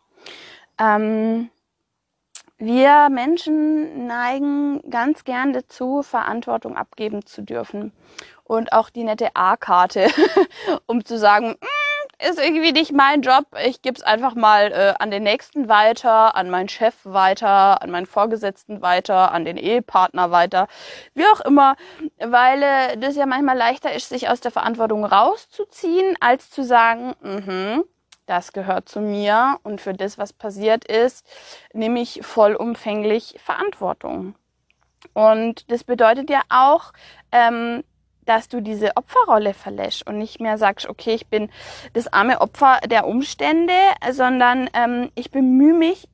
Ähm, 0.79 1.51
wir 2.59 3.09
Menschen 3.09 4.07
neigen 4.07 4.83
ganz 4.91 5.25
gern 5.25 5.53
dazu, 5.53 6.03
Verantwortung 6.03 6.77
abgeben 6.77 7.25
zu 7.25 7.43
dürfen. 7.43 7.93
Und 8.43 8.73
auch 8.73 8.91
die 8.91 9.05
nette 9.05 9.35
A-Karte, 9.35 10.09
um 10.87 11.05
zu 11.05 11.19
sagen, 11.19 11.51
mm, 11.51 11.78
ist 12.19 12.41
irgendwie 12.41 12.73
nicht 12.73 12.93
mein 12.93 13.23
Job, 13.23 13.47
ich 13.65 13.81
gebe 13.81 13.97
es 13.97 14.03
einfach 14.03 14.35
mal 14.35 14.73
äh, 14.73 14.95
an 14.99 15.11
den 15.11 15.23
Nächsten 15.23 15.69
weiter, 15.69 16.35
an 16.35 16.51
meinen 16.51 16.69
Chef 16.69 16.95
weiter, 17.05 17.81
an 17.81 17.91
meinen 17.91 18.07
Vorgesetzten 18.07 18.83
weiter, 18.83 19.33
an 19.33 19.45
den 19.45 19.57
Ehepartner 19.57 20.31
weiter, 20.31 20.67
wie 21.15 21.27
auch 21.27 21.41
immer, 21.41 21.77
weil 22.19 22.63
äh, 22.63 22.97
das 22.97 23.15
ja 23.15 23.27
manchmal 23.27 23.57
leichter 23.57 23.93
ist, 23.93 24.09
sich 24.09 24.29
aus 24.29 24.41
der 24.41 24.51
Verantwortung 24.51 25.05
rauszuziehen, 25.05 26.17
als 26.21 26.51
zu 26.51 26.65
sagen, 26.65 27.15
mhm, 27.21 27.85
das 28.27 28.53
gehört 28.53 28.89
zu 28.89 29.01
mir 29.01 29.59
und 29.63 29.81
für 29.81 29.95
das, 29.95 30.19
was 30.19 30.33
passiert 30.33 30.85
ist, 30.85 31.25
nehme 31.73 32.01
ich 32.01 32.21
vollumfänglich 32.23 33.37
Verantwortung. 33.43 34.35
Und 35.15 35.71
das 35.71 35.85
bedeutet 35.85 36.29
ja 36.31 36.43
auch, 36.49 36.93
ähm, 37.33 37.85
dass 38.29 38.49
du 38.49 38.61
diese 38.61 38.97
Opferrolle 38.97 39.55
verlässt 39.55 40.07
und 40.07 40.19
nicht 40.19 40.41
mehr 40.41 40.59
sagst, 40.59 40.89
okay, 40.89 41.15
ich 41.15 41.29
bin 41.29 41.51
das 41.95 42.13
arme 42.13 42.41
Opfer 42.41 42.79
der 42.87 43.07
Umstände, 43.07 43.73
sondern 44.11 44.69
ähm, 44.75 45.11
ich 45.15 45.31
bemühe 45.31 45.75
mich 45.75 46.09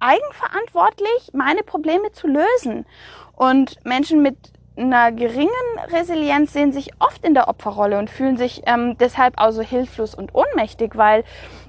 eigenverantwortlich, 0.00 1.30
meine 1.32 1.62
Probleme 1.62 2.12
zu 2.12 2.28
lösen. 2.28 2.86
Und 3.34 3.76
Menschen 3.84 4.22
mit 4.22 4.36
einer 4.78 5.12
geringen 5.12 5.48
Resilienz 5.92 6.52
sehen 6.52 6.72
sich 6.72 6.90
oft 6.98 7.24
in 7.24 7.34
der 7.34 7.48
Opferrolle 7.48 7.98
und 7.98 8.10
fühlen 8.10 8.36
sich 8.36 8.62
ähm, 8.66 8.96
deshalb 8.98 9.34
auch 9.38 9.50
so 9.50 9.62
hilflos 9.62 10.14
und 10.14 10.34
ohnmächtig, 10.34 10.96
weil 10.96 11.24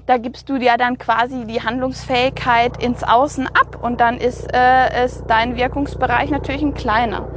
da 0.06 0.16
gibst 0.16 0.48
du 0.48 0.56
ja 0.56 0.76
dann 0.76 0.98
quasi 0.98 1.44
die 1.44 1.62
Handlungsfähigkeit 1.62 2.82
ins 2.82 3.04
Außen 3.04 3.46
ab 3.46 3.78
und 3.80 4.00
dann 4.00 4.18
ist 4.18 4.48
äh, 4.52 5.04
ist 5.04 5.24
dein 5.28 5.56
Wirkungsbereich 5.56 6.30
natürlich 6.30 6.62
ein 6.62 6.74
kleiner. 6.74 7.28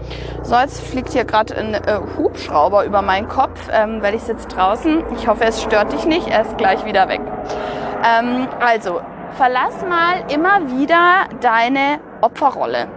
So, 0.41 0.55
jetzt 0.55 0.81
fliegt 0.81 1.13
hier 1.13 1.25
gerade 1.25 1.55
ein 1.55 1.73
äh, 1.73 1.99
Hubschrauber 2.17 2.85
über 2.85 3.01
meinen 3.01 3.27
Kopf, 3.27 3.69
ähm, 3.71 4.01
weil 4.01 4.15
ich 4.15 4.23
sitze 4.23 4.47
draußen. 4.47 5.03
Ich 5.17 5.27
hoffe, 5.27 5.43
es 5.45 5.61
stört 5.61 5.93
dich 5.93 6.05
nicht. 6.05 6.27
Er 6.27 6.41
ist 6.41 6.57
gleich 6.57 6.85
wieder 6.85 7.07
weg. 7.09 7.21
Ähm, 8.03 8.47
also, 8.59 9.01
verlass 9.37 9.81
mal 9.87 10.31
immer 10.31 10.71
wieder 10.71 11.25
deine 11.41 11.99
Opferrolle 12.21 12.87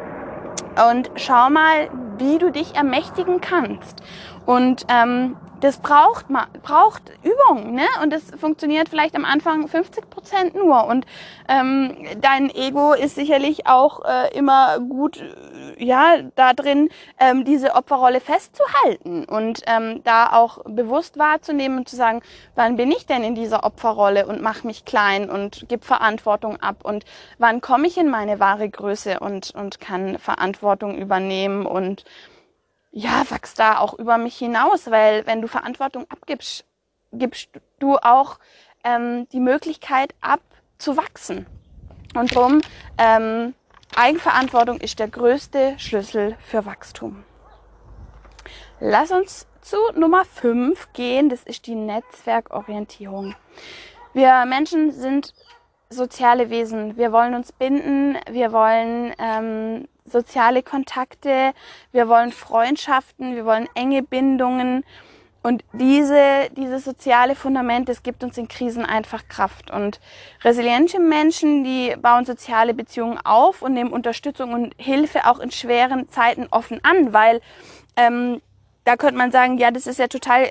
und 0.90 1.10
schau 1.16 1.48
mal, 1.50 1.88
wie 2.18 2.38
du 2.38 2.50
dich 2.50 2.74
ermächtigen 2.74 3.40
kannst. 3.40 4.02
Und 4.44 4.86
ähm, 4.88 5.36
das 5.60 5.78
braucht 5.78 6.26
braucht 6.62 7.02
Übung, 7.22 7.74
ne? 7.74 7.86
Und 8.02 8.12
das 8.12 8.24
funktioniert 8.38 8.88
vielleicht 8.88 9.14
am 9.14 9.24
Anfang 9.24 9.68
50 9.68 10.10
Prozent 10.10 10.54
nur. 10.54 10.86
Und 10.86 11.06
ähm, 11.48 11.96
dein 12.20 12.50
Ego 12.54 12.92
ist 12.92 13.14
sicherlich 13.14 13.66
auch 13.66 14.04
äh, 14.04 14.36
immer 14.36 14.78
gut, 14.80 15.18
äh, 15.18 15.84
ja, 15.84 16.18
da 16.34 16.52
drin, 16.52 16.88
ähm, 17.18 17.44
diese 17.44 17.74
Opferrolle 17.74 18.20
festzuhalten 18.20 19.24
und 19.24 19.62
ähm, 19.66 20.02
da 20.04 20.32
auch 20.32 20.58
bewusst 20.64 21.18
wahrzunehmen 21.18 21.78
und 21.78 21.88
zu 21.88 21.96
sagen, 21.96 22.20
wann 22.54 22.76
bin 22.76 22.90
ich 22.90 23.06
denn 23.06 23.24
in 23.24 23.34
dieser 23.34 23.64
Opferrolle 23.64 24.26
und 24.26 24.42
mach 24.42 24.64
mich 24.64 24.84
klein 24.84 25.30
und 25.30 25.66
gib 25.68 25.84
Verantwortung 25.84 26.60
ab 26.60 26.84
und 26.84 27.04
wann 27.38 27.60
komme 27.60 27.86
ich 27.86 27.96
in 27.96 28.10
meine 28.10 28.40
wahre 28.40 28.68
Größe 28.68 29.20
und 29.20 29.54
und 29.54 29.80
kann 29.80 30.18
Verantwortung 30.18 30.96
übernehmen 30.96 31.66
und 31.66 32.04
ja, 32.96 33.24
wachst 33.28 33.58
da 33.58 33.76
auch 33.78 33.98
über 33.98 34.16
mich 34.16 34.38
hinaus, 34.38 34.90
weil 34.90 35.26
wenn 35.26 35.42
du 35.42 35.48
Verantwortung 35.48 36.06
abgibst, 36.08 36.64
gibst 37.12 37.50
du 37.78 37.98
auch 37.98 38.38
ähm, 38.84 39.28
die 39.32 39.40
Möglichkeit 39.40 40.14
ab 40.22 40.40
zu 40.78 40.96
wachsen. 40.96 41.44
Und 42.14 42.34
darum, 42.34 42.62
ähm, 42.96 43.52
Eigenverantwortung 43.94 44.80
ist 44.80 44.98
der 44.98 45.08
größte 45.08 45.74
Schlüssel 45.78 46.38
für 46.40 46.64
Wachstum. 46.64 47.22
Lass 48.80 49.10
uns 49.10 49.46
zu 49.60 49.76
Nummer 49.94 50.24
5 50.24 50.94
gehen, 50.94 51.28
das 51.28 51.42
ist 51.42 51.66
die 51.66 51.74
Netzwerkorientierung. 51.74 53.34
Wir 54.14 54.46
Menschen 54.46 54.90
sind 54.90 55.34
soziale 55.90 56.48
Wesen. 56.48 56.96
Wir 56.96 57.12
wollen 57.12 57.34
uns 57.34 57.52
binden, 57.52 58.16
wir 58.30 58.52
wollen 58.52 59.14
ähm, 59.18 59.86
soziale 60.06 60.62
Kontakte, 60.62 61.52
wir 61.92 62.08
wollen 62.08 62.32
Freundschaften, 62.32 63.34
wir 63.34 63.44
wollen 63.44 63.68
enge 63.74 64.02
Bindungen. 64.02 64.84
Und 65.42 65.62
diese, 65.72 66.50
dieses 66.56 66.84
soziale 66.84 67.36
Fundament, 67.36 67.88
das 67.88 68.02
gibt 68.02 68.24
uns 68.24 68.36
in 68.36 68.48
Krisen 68.48 68.84
einfach 68.84 69.28
Kraft. 69.28 69.70
Und 69.70 70.00
resiliente 70.42 70.98
Menschen, 70.98 71.62
die 71.62 71.94
bauen 71.96 72.24
soziale 72.24 72.74
Beziehungen 72.74 73.18
auf 73.24 73.62
und 73.62 73.72
nehmen 73.72 73.92
Unterstützung 73.92 74.52
und 74.52 74.74
Hilfe 74.76 75.26
auch 75.26 75.38
in 75.38 75.52
schweren 75.52 76.08
Zeiten 76.08 76.48
offen 76.50 76.80
an, 76.82 77.12
weil 77.12 77.40
ähm, 77.96 78.40
da 78.86 78.96
könnte 78.96 79.18
man 79.18 79.32
sagen, 79.32 79.58
ja, 79.58 79.70
das 79.70 79.86
ist 79.86 79.98
ja 79.98 80.06
total 80.06 80.48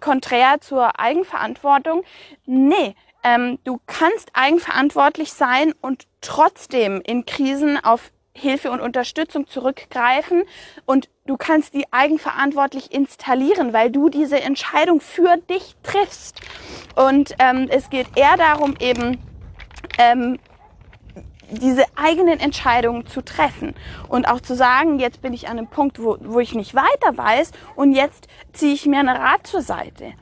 konträr 0.00 0.60
zur 0.60 0.98
Eigenverantwortung. 0.98 2.04
Nee, 2.46 2.94
ähm, 3.24 3.58
du 3.64 3.80
kannst 3.86 4.30
eigenverantwortlich 4.34 5.32
sein 5.32 5.74
und 5.80 6.06
trotzdem 6.20 7.00
in 7.04 7.26
Krisen 7.26 7.82
auf 7.82 8.11
Hilfe 8.34 8.70
und 8.70 8.80
Unterstützung 8.80 9.46
zurückgreifen 9.46 10.44
und 10.86 11.08
du 11.26 11.36
kannst 11.36 11.74
die 11.74 11.84
eigenverantwortlich 11.92 12.92
installieren, 12.92 13.72
weil 13.72 13.90
du 13.90 14.08
diese 14.08 14.40
Entscheidung 14.40 15.00
für 15.00 15.36
dich 15.50 15.76
triffst. 15.82 16.40
Und 16.96 17.34
ähm, 17.38 17.68
es 17.70 17.90
geht 17.90 18.06
eher 18.16 18.36
darum, 18.36 18.74
eben 18.80 19.18
ähm, 19.98 20.38
diese 21.50 21.84
eigenen 21.96 22.40
Entscheidungen 22.40 23.06
zu 23.06 23.22
treffen 23.22 23.74
und 24.08 24.26
auch 24.26 24.40
zu 24.40 24.54
sagen, 24.54 24.98
jetzt 24.98 25.20
bin 25.20 25.34
ich 25.34 25.48
an 25.48 25.58
einem 25.58 25.68
Punkt, 25.68 26.02
wo, 26.02 26.16
wo 26.20 26.40
ich 26.40 26.54
nicht 26.54 26.74
weiter 26.74 27.16
weiß 27.16 27.52
und 27.76 27.92
jetzt 27.92 28.28
ziehe 28.52 28.72
ich 28.72 28.86
mir 28.86 29.00
einen 29.00 29.16
Rat 29.16 29.46
zur 29.46 29.60
Seite. 29.60 30.14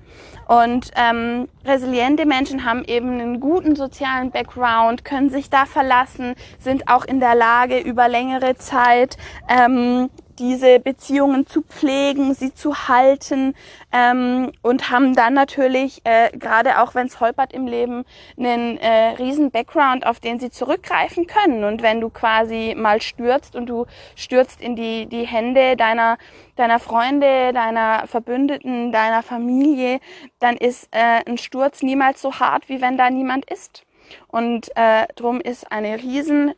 Und 0.50 0.90
ähm, 0.96 1.46
resiliente 1.64 2.26
Menschen 2.26 2.64
haben 2.64 2.82
eben 2.84 3.20
einen 3.20 3.38
guten 3.38 3.76
sozialen 3.76 4.32
Background, 4.32 5.04
können 5.04 5.30
sich 5.30 5.48
da 5.48 5.64
verlassen, 5.64 6.34
sind 6.58 6.88
auch 6.88 7.04
in 7.04 7.20
der 7.20 7.36
Lage, 7.36 7.78
über 7.78 8.08
längere 8.08 8.56
Zeit 8.56 9.16
ähm, 9.48 10.10
diese 10.40 10.80
Beziehungen 10.80 11.46
zu 11.46 11.62
pflegen, 11.62 12.34
sie 12.34 12.54
zu 12.54 12.88
halten 12.88 13.54
ähm, 13.92 14.50
und 14.62 14.90
haben 14.90 15.14
dann 15.14 15.34
natürlich, 15.34 16.00
äh, 16.04 16.30
gerade 16.36 16.80
auch 16.80 16.94
wenn 16.94 17.06
es 17.06 17.20
holpert 17.20 17.52
im 17.52 17.66
Leben, 17.66 18.04
einen 18.38 18.78
äh, 18.78 19.10
riesen 19.18 19.50
Background, 19.50 20.06
auf 20.06 20.18
den 20.18 20.40
sie 20.40 20.50
zurückgreifen 20.50 21.26
können. 21.26 21.64
Und 21.64 21.82
wenn 21.82 22.00
du 22.00 22.08
quasi 22.08 22.74
mal 22.76 23.02
stürzt 23.02 23.54
und 23.54 23.66
du 23.66 23.84
stürzt 24.16 24.60
in 24.62 24.76
die, 24.76 25.06
die 25.06 25.26
Hände 25.26 25.76
deiner, 25.76 26.16
deiner 26.56 26.78
Freunde, 26.78 27.52
deiner 27.52 28.06
Verbündeten, 28.06 28.92
deiner 28.92 29.22
Familie, 29.22 30.00
dann 30.38 30.56
ist 30.56 30.88
äh, 30.92 31.20
ein 31.28 31.36
Sturz 31.36 31.82
niemals 31.82 32.22
so 32.22 32.32
hart, 32.40 32.68
wie 32.68 32.80
wenn 32.80 32.96
da 32.96 33.10
niemand 33.10 33.44
ist. 33.50 33.84
Und 34.28 34.70
äh, 34.76 35.06
drum 35.14 35.40
ist 35.40 35.70
eine 35.70 35.98
riesen 35.98 36.54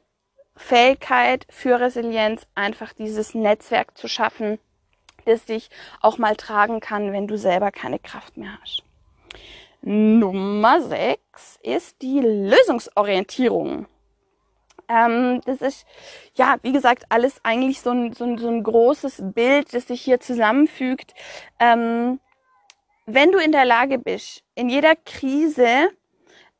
Fähigkeit 0.62 1.46
für 1.50 1.80
Resilienz, 1.80 2.46
einfach 2.54 2.92
dieses 2.92 3.34
Netzwerk 3.34 3.98
zu 3.98 4.08
schaffen, 4.08 4.58
das 5.24 5.44
dich 5.44 5.68
auch 6.00 6.18
mal 6.18 6.36
tragen 6.36 6.80
kann, 6.80 7.12
wenn 7.12 7.26
du 7.26 7.36
selber 7.36 7.70
keine 7.70 7.98
Kraft 7.98 8.36
mehr 8.36 8.58
hast. 8.60 8.82
Nummer 9.82 10.80
6 10.80 11.58
ist 11.62 12.00
die 12.00 12.20
Lösungsorientierung. 12.20 13.86
Ähm, 14.88 15.40
das 15.44 15.60
ist, 15.60 15.84
ja, 16.36 16.56
wie 16.62 16.72
gesagt, 16.72 17.06
alles 17.08 17.40
eigentlich 17.44 17.80
so 17.80 17.90
ein, 17.90 18.12
so 18.12 18.24
ein, 18.24 18.38
so 18.38 18.48
ein 18.48 18.62
großes 18.62 19.22
Bild, 19.34 19.74
das 19.74 19.88
sich 19.88 20.00
hier 20.00 20.20
zusammenfügt. 20.20 21.14
Ähm, 21.58 22.20
wenn 23.06 23.32
du 23.32 23.38
in 23.38 23.52
der 23.52 23.64
Lage 23.64 23.98
bist, 23.98 24.44
in 24.54 24.68
jeder 24.68 24.94
Krise 24.94 25.90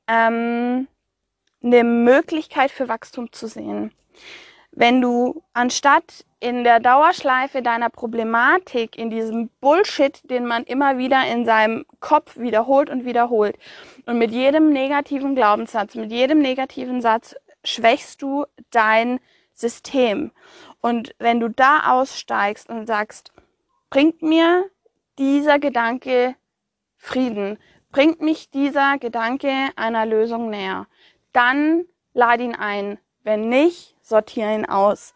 ähm, 0.08 0.88
eine 1.62 1.84
Möglichkeit 1.84 2.70
für 2.70 2.88
Wachstum 2.88 3.32
zu 3.32 3.46
sehen. 3.46 3.92
Wenn 4.72 5.00
du 5.00 5.42
anstatt 5.52 6.24
in 6.40 6.64
der 6.64 6.80
Dauerschleife 6.80 7.62
deiner 7.62 7.90
Problematik, 7.90 8.96
in 8.96 9.10
diesem 9.10 9.50
Bullshit, 9.60 10.18
den 10.30 10.46
man 10.46 10.64
immer 10.64 10.98
wieder 10.98 11.24
in 11.26 11.44
seinem 11.44 11.84
Kopf 12.00 12.38
wiederholt 12.38 12.90
und 12.90 13.04
wiederholt, 13.04 13.56
und 14.06 14.18
mit 14.18 14.32
jedem 14.32 14.70
negativen 14.70 15.34
Glaubenssatz, 15.34 15.94
mit 15.94 16.10
jedem 16.10 16.40
negativen 16.40 17.00
Satz 17.00 17.36
schwächst 17.64 18.22
du 18.22 18.46
dein 18.70 19.20
System. 19.52 20.32
Und 20.80 21.14
wenn 21.18 21.38
du 21.38 21.48
da 21.48 21.92
aussteigst 21.92 22.68
und 22.70 22.86
sagst, 22.86 23.32
bringt 23.90 24.22
mir 24.22 24.64
dieser 25.18 25.58
Gedanke 25.58 26.34
Frieden, 26.96 27.58
bringt 27.90 28.20
mich 28.20 28.50
dieser 28.50 28.98
Gedanke 28.98 29.52
einer 29.76 30.06
Lösung 30.06 30.50
näher, 30.50 30.86
dann 31.32 31.84
lade 32.14 32.44
ihn 32.44 32.54
ein. 32.54 32.98
Wenn 33.24 33.48
nicht, 33.48 33.94
sortiere 34.02 34.54
ihn 34.54 34.66
aus. 34.66 35.14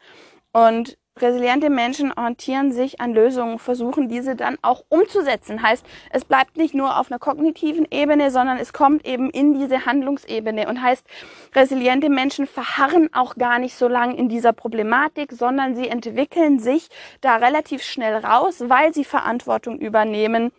Und 0.53 0.97
resiliente 1.19 1.71
Menschen 1.71 2.13
orientieren 2.13 2.73
sich 2.73 3.01
an 3.01 3.15
Lösungen, 3.15 3.59
versuchen 3.59 4.09
diese 4.09 4.37
dann 4.37 4.59
auch 4.63 4.85
umzusetzen. 4.89 5.63
Heißt, 5.63 5.85
es 6.11 6.25
bleibt 6.25 6.57
nicht 6.57 6.75
nur 6.75 6.99
auf 6.99 7.11
einer 7.11 7.19
kognitiven 7.19 7.87
Ebene, 7.91 8.31
sondern 8.31 8.59
es 8.59 8.73
kommt 8.73 9.07
eben 9.07 9.31
in 9.31 9.59
diese 9.59 9.87
Handlungsebene. 9.87 10.69
Und 10.69 10.83
heißt, 10.83 11.07
resiliente 11.55 12.11
Menschen 12.11 12.47
verharren 12.47 13.09
auch 13.13 13.37
gar 13.37 13.59
nicht 13.59 13.75
so 13.77 13.89
lange 13.89 14.17
in 14.17 14.29
dieser 14.29 14.53
Problematik, 14.53 15.33
sondern 15.33 15.75
sie 15.75 15.89
entwickeln 15.89 16.59
sich 16.59 16.89
da 17.21 17.37
relativ 17.37 17.83
schnell 17.83 18.17
raus, 18.17 18.65
weil 18.69 18.93
sie 18.93 19.05
Verantwortung 19.05 19.79
übernehmen 19.79 20.53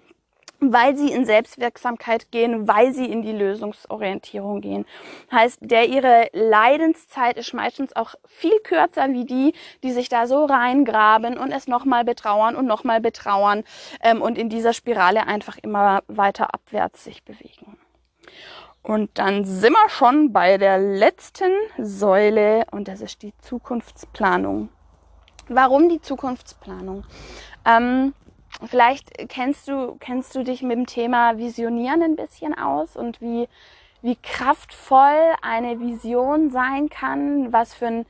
weil 0.60 0.98
sie 0.98 1.12
in 1.12 1.26
Selbstwirksamkeit 1.26 2.32
gehen, 2.32 2.68
weil 2.68 2.94
sie 2.94 3.06
in 3.06 3.22
die 3.22 3.32
Lösungsorientierung 3.32 4.62
gehen. 4.62 4.86
Heißt, 5.32 5.60
der 5.62 5.88
ihre 5.88 6.30
Leidenszeit 6.34 7.38
ist 7.38 7.54
meistens 7.54 7.96
auch 7.96 8.16
viel 8.26 8.60
kürzer 8.62 9.10
wie 9.10 9.26
die, 9.26 9.54
die 9.84 9.92
sich 9.92 10.10
da 10.10 10.28
so 10.28 10.46
reingraben 10.46 11.38
und 11.38 11.52
es 11.52 11.68
nochmal 11.68 12.04
betrauern 12.04 12.56
und 12.56 12.66
nochmal 12.66 13.02
betrauern 13.02 13.64
ähm, 14.02 14.22
und 14.22 14.38
in 14.38 14.50
dieser 14.50 14.74
Spirale 14.74 15.28
einfach 15.28 15.58
immer 15.58 16.02
weiter 16.08 16.54
abwärts 16.54 17.04
sich 17.04 17.24
bewegen. 17.24 17.78
Und 18.82 19.18
dann 19.18 19.44
sind 19.44 19.74
wir 19.74 19.90
schon 19.90 20.32
bei 20.32 20.58
der 20.58 20.78
letzten 20.80 21.52
Säule 21.78 22.66
und 22.72 22.88
das 22.88 23.02
ist 23.02 23.22
die 23.22 23.34
Zukunftsplanung. 23.42 24.70
Warum 25.50 25.90
die 25.90 26.02
Zukunftsplanung? 26.02 27.04
Ähm, 27.66 28.14
Vielleicht 28.66 29.30
kennst 29.30 29.68
du, 29.68 29.98
kennst 30.00 30.36
du 30.36 30.44
dich 30.44 30.64
mit 30.64 30.78
dem 30.78 30.86
Thema 30.88 31.38
Visionieren 31.38 32.02
ein 32.02 32.16
bisschen 32.16 32.58
aus 32.58 32.96
und 32.96 33.22
wie, 33.22 33.48
wie 34.02 34.16
kraftvoll 34.16 35.34
eine 35.42 35.80
Vision 35.80 36.50
sein 36.50 36.90
kann, 36.90 37.54
was 37.54 37.76
für 37.76 37.88
ein 37.88 38.06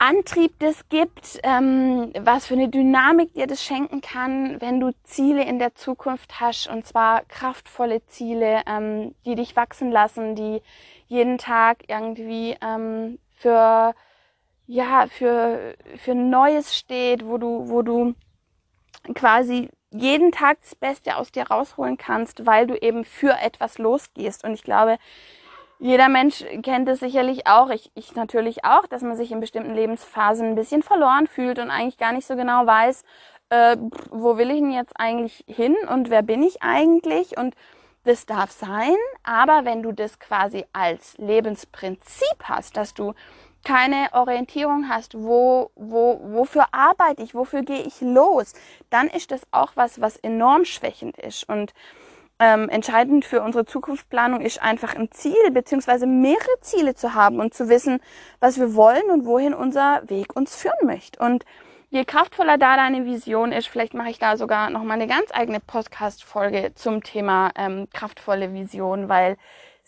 Antrieb 0.00 0.52
das 0.60 0.88
gibt, 0.88 1.40
ähm, 1.42 2.12
was 2.20 2.46
für 2.46 2.54
eine 2.54 2.68
Dynamik 2.68 3.34
dir 3.34 3.48
das 3.48 3.64
schenken 3.64 4.00
kann, 4.00 4.60
wenn 4.60 4.78
du 4.78 4.92
Ziele 5.02 5.44
in 5.44 5.58
der 5.58 5.74
Zukunft 5.74 6.40
hast 6.40 6.68
und 6.68 6.86
zwar 6.86 7.24
kraftvolle 7.24 8.06
Ziele, 8.06 8.62
ähm, 8.66 9.14
die 9.24 9.34
dich 9.34 9.56
wachsen 9.56 9.90
lassen, 9.90 10.36
die 10.36 10.62
jeden 11.08 11.36
Tag 11.36 11.78
irgendwie 11.88 12.56
ähm, 12.62 13.18
für 13.34 13.94
ja 14.68 15.06
für 15.08 15.74
für 15.96 16.14
Neues 16.14 16.76
steht, 16.76 17.26
wo 17.26 17.38
du 17.38 17.68
wo 17.68 17.82
du 17.82 18.14
quasi 19.14 19.68
jeden 19.90 20.32
Tag 20.32 20.58
das 20.60 20.74
Beste 20.74 21.16
aus 21.16 21.32
dir 21.32 21.48
rausholen 21.48 21.96
kannst, 21.96 22.46
weil 22.46 22.66
du 22.66 22.74
eben 22.76 23.04
für 23.04 23.38
etwas 23.40 23.78
losgehst. 23.78 24.44
Und 24.44 24.54
ich 24.54 24.62
glaube, 24.62 24.98
jeder 25.78 26.08
Mensch 26.08 26.44
kennt 26.62 26.88
es 26.88 27.00
sicherlich 27.00 27.46
auch, 27.46 27.70
ich, 27.70 27.90
ich 27.94 28.14
natürlich 28.14 28.64
auch, 28.64 28.86
dass 28.86 29.02
man 29.02 29.16
sich 29.16 29.30
in 29.30 29.40
bestimmten 29.40 29.74
Lebensphasen 29.74 30.48
ein 30.48 30.54
bisschen 30.56 30.82
verloren 30.82 31.26
fühlt 31.26 31.58
und 31.58 31.70
eigentlich 31.70 31.98
gar 31.98 32.12
nicht 32.12 32.26
so 32.26 32.36
genau 32.36 32.66
weiß, 32.66 33.04
äh, 33.50 33.76
wo 34.10 34.36
will 34.36 34.50
ich 34.50 34.58
denn 34.58 34.72
jetzt 34.72 34.98
eigentlich 34.98 35.44
hin 35.46 35.76
und 35.88 36.10
wer 36.10 36.22
bin 36.22 36.42
ich 36.42 36.62
eigentlich 36.62 37.38
und 37.38 37.54
das 38.04 38.26
darf 38.26 38.50
sein, 38.50 38.96
aber 39.22 39.64
wenn 39.64 39.82
du 39.82 39.92
das 39.92 40.18
quasi 40.18 40.64
als 40.72 41.16
Lebensprinzip 41.18 42.44
hast, 42.44 42.76
dass 42.76 42.94
du 42.94 43.14
keine 43.68 44.08
Orientierung 44.12 44.88
hast, 44.88 45.14
wo, 45.14 45.70
wo, 45.74 46.18
wofür 46.24 46.64
arbeite 46.72 47.22
ich, 47.22 47.34
wofür 47.34 47.60
gehe 47.60 47.82
ich 47.82 48.00
los, 48.00 48.54
dann 48.88 49.08
ist 49.08 49.30
das 49.30 49.42
auch 49.50 49.72
was, 49.74 50.00
was 50.00 50.16
enorm 50.16 50.64
schwächend 50.64 51.18
ist. 51.18 51.46
Und 51.46 51.74
ähm, 52.38 52.70
entscheidend 52.70 53.26
für 53.26 53.42
unsere 53.42 53.66
Zukunftsplanung 53.66 54.40
ist 54.40 54.62
einfach 54.62 54.94
ein 54.94 55.10
Ziel 55.10 55.50
beziehungsweise 55.52 56.06
mehrere 56.06 56.60
Ziele 56.62 56.94
zu 56.94 57.14
haben 57.14 57.40
und 57.40 57.52
zu 57.52 57.68
wissen, 57.68 58.00
was 58.40 58.58
wir 58.58 58.74
wollen 58.74 59.10
und 59.10 59.26
wohin 59.26 59.52
unser 59.52 60.00
Weg 60.08 60.34
uns 60.34 60.56
führen 60.56 60.86
möchte. 60.86 61.20
Und 61.22 61.44
je 61.90 62.06
kraftvoller 62.06 62.56
da 62.56 62.76
deine 62.76 63.04
Vision 63.04 63.52
ist, 63.52 63.68
vielleicht 63.68 63.92
mache 63.92 64.08
ich 64.08 64.18
da 64.18 64.38
sogar 64.38 64.70
noch 64.70 64.82
mal 64.82 64.94
eine 64.94 65.08
ganz 65.08 65.30
eigene 65.30 65.60
Podcast-Folge 65.60 66.72
zum 66.74 67.02
Thema 67.02 67.50
ähm, 67.54 67.86
kraftvolle 67.92 68.54
Vision, 68.54 69.10
weil 69.10 69.36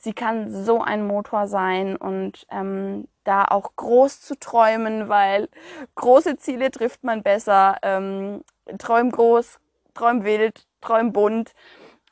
sie 0.03 0.13
kann 0.13 0.51
so 0.65 0.81
ein 0.83 1.07
Motor 1.07 1.47
sein 1.49 1.97
und 1.97 2.47
ähm, 2.51 3.09
da 3.25 3.45
auch 3.45 3.77
groß 3.77 4.21
zu 4.21 4.39
träumen, 4.39 5.09
weil 5.09 5.49
große 5.95 6.37
Ziele 6.37 6.71
trifft 6.71 7.05
man 7.05 7.23
besser. 7.23 7.77
Ähm, 7.83 8.43
träum 8.79 9.11
groß, 9.11 9.59
träum 9.95 10.25
wild, 10.25 10.67
träum 10.81 11.13
bunt. 11.13 11.53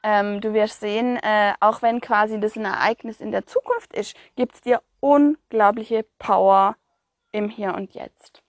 Ähm, 0.03 0.41
du 0.41 0.53
wirst 0.55 0.81
sehen, 0.81 1.17
äh, 1.17 1.55
auch 1.61 1.83
wenn 1.83 2.01
quasi 2.01 2.39
das 2.39 2.57
ein 2.57 2.65
Ereignis 2.65 3.21
in 3.21 3.33
der 3.33 3.47
Zukunft 3.47 3.93
ist, 3.95 4.15
gibt's 4.37 4.61
dir 4.61 4.81
unglaubliche 5.01 6.05
Power 6.19 6.77
im 7.33 7.49
Hier 7.49 7.75
und 7.75 7.95
Jetzt. 7.95 8.43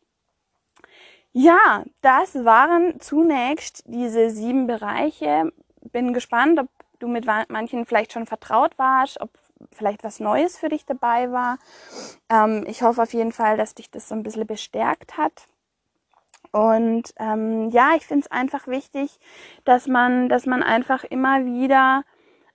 Ja, 1.32 1.84
das 2.02 2.44
waren 2.44 3.00
zunächst 3.00 3.84
diese 3.86 4.30
sieben 4.30 4.68
Bereiche. 4.68 5.52
Bin 5.92 6.14
gespannt, 6.14 6.60
ob 6.60 6.70
du 7.00 7.08
mit 7.08 7.26
manchen 7.26 7.86
vielleicht 7.86 8.14
schon 8.14 8.26
vertraut 8.26 8.78
warst, 8.78 9.20
ob 9.22 9.30
vielleicht 9.72 10.04
was 10.04 10.20
Neues 10.20 10.58
für 10.58 10.70
dich 10.70 10.86
dabei 10.86 11.32
war. 11.32 11.58
Ähm, 12.30 12.66
ich 12.68 12.82
hoffe 12.82 13.02
auf 13.02 13.14
jeden 13.14 13.32
Fall, 13.32 13.58
dass 13.58 13.76
dich 13.76 13.90
das 13.92 14.10
so 14.10 14.16
ein 14.16 14.24
bisschen 14.24 14.48
bestärkt 14.48 15.18
hat. 15.18 15.48
Und 16.52 17.14
ähm, 17.18 17.70
ja, 17.70 17.92
ich 17.96 18.06
finde 18.06 18.26
es 18.26 18.32
einfach 18.32 18.68
wichtig, 18.68 19.20
dass 19.66 19.88
man, 19.88 20.30
dass 20.30 20.46
man 20.46 20.64
einfach 20.64 21.04
immer 21.04 21.46
wieder 21.46 22.04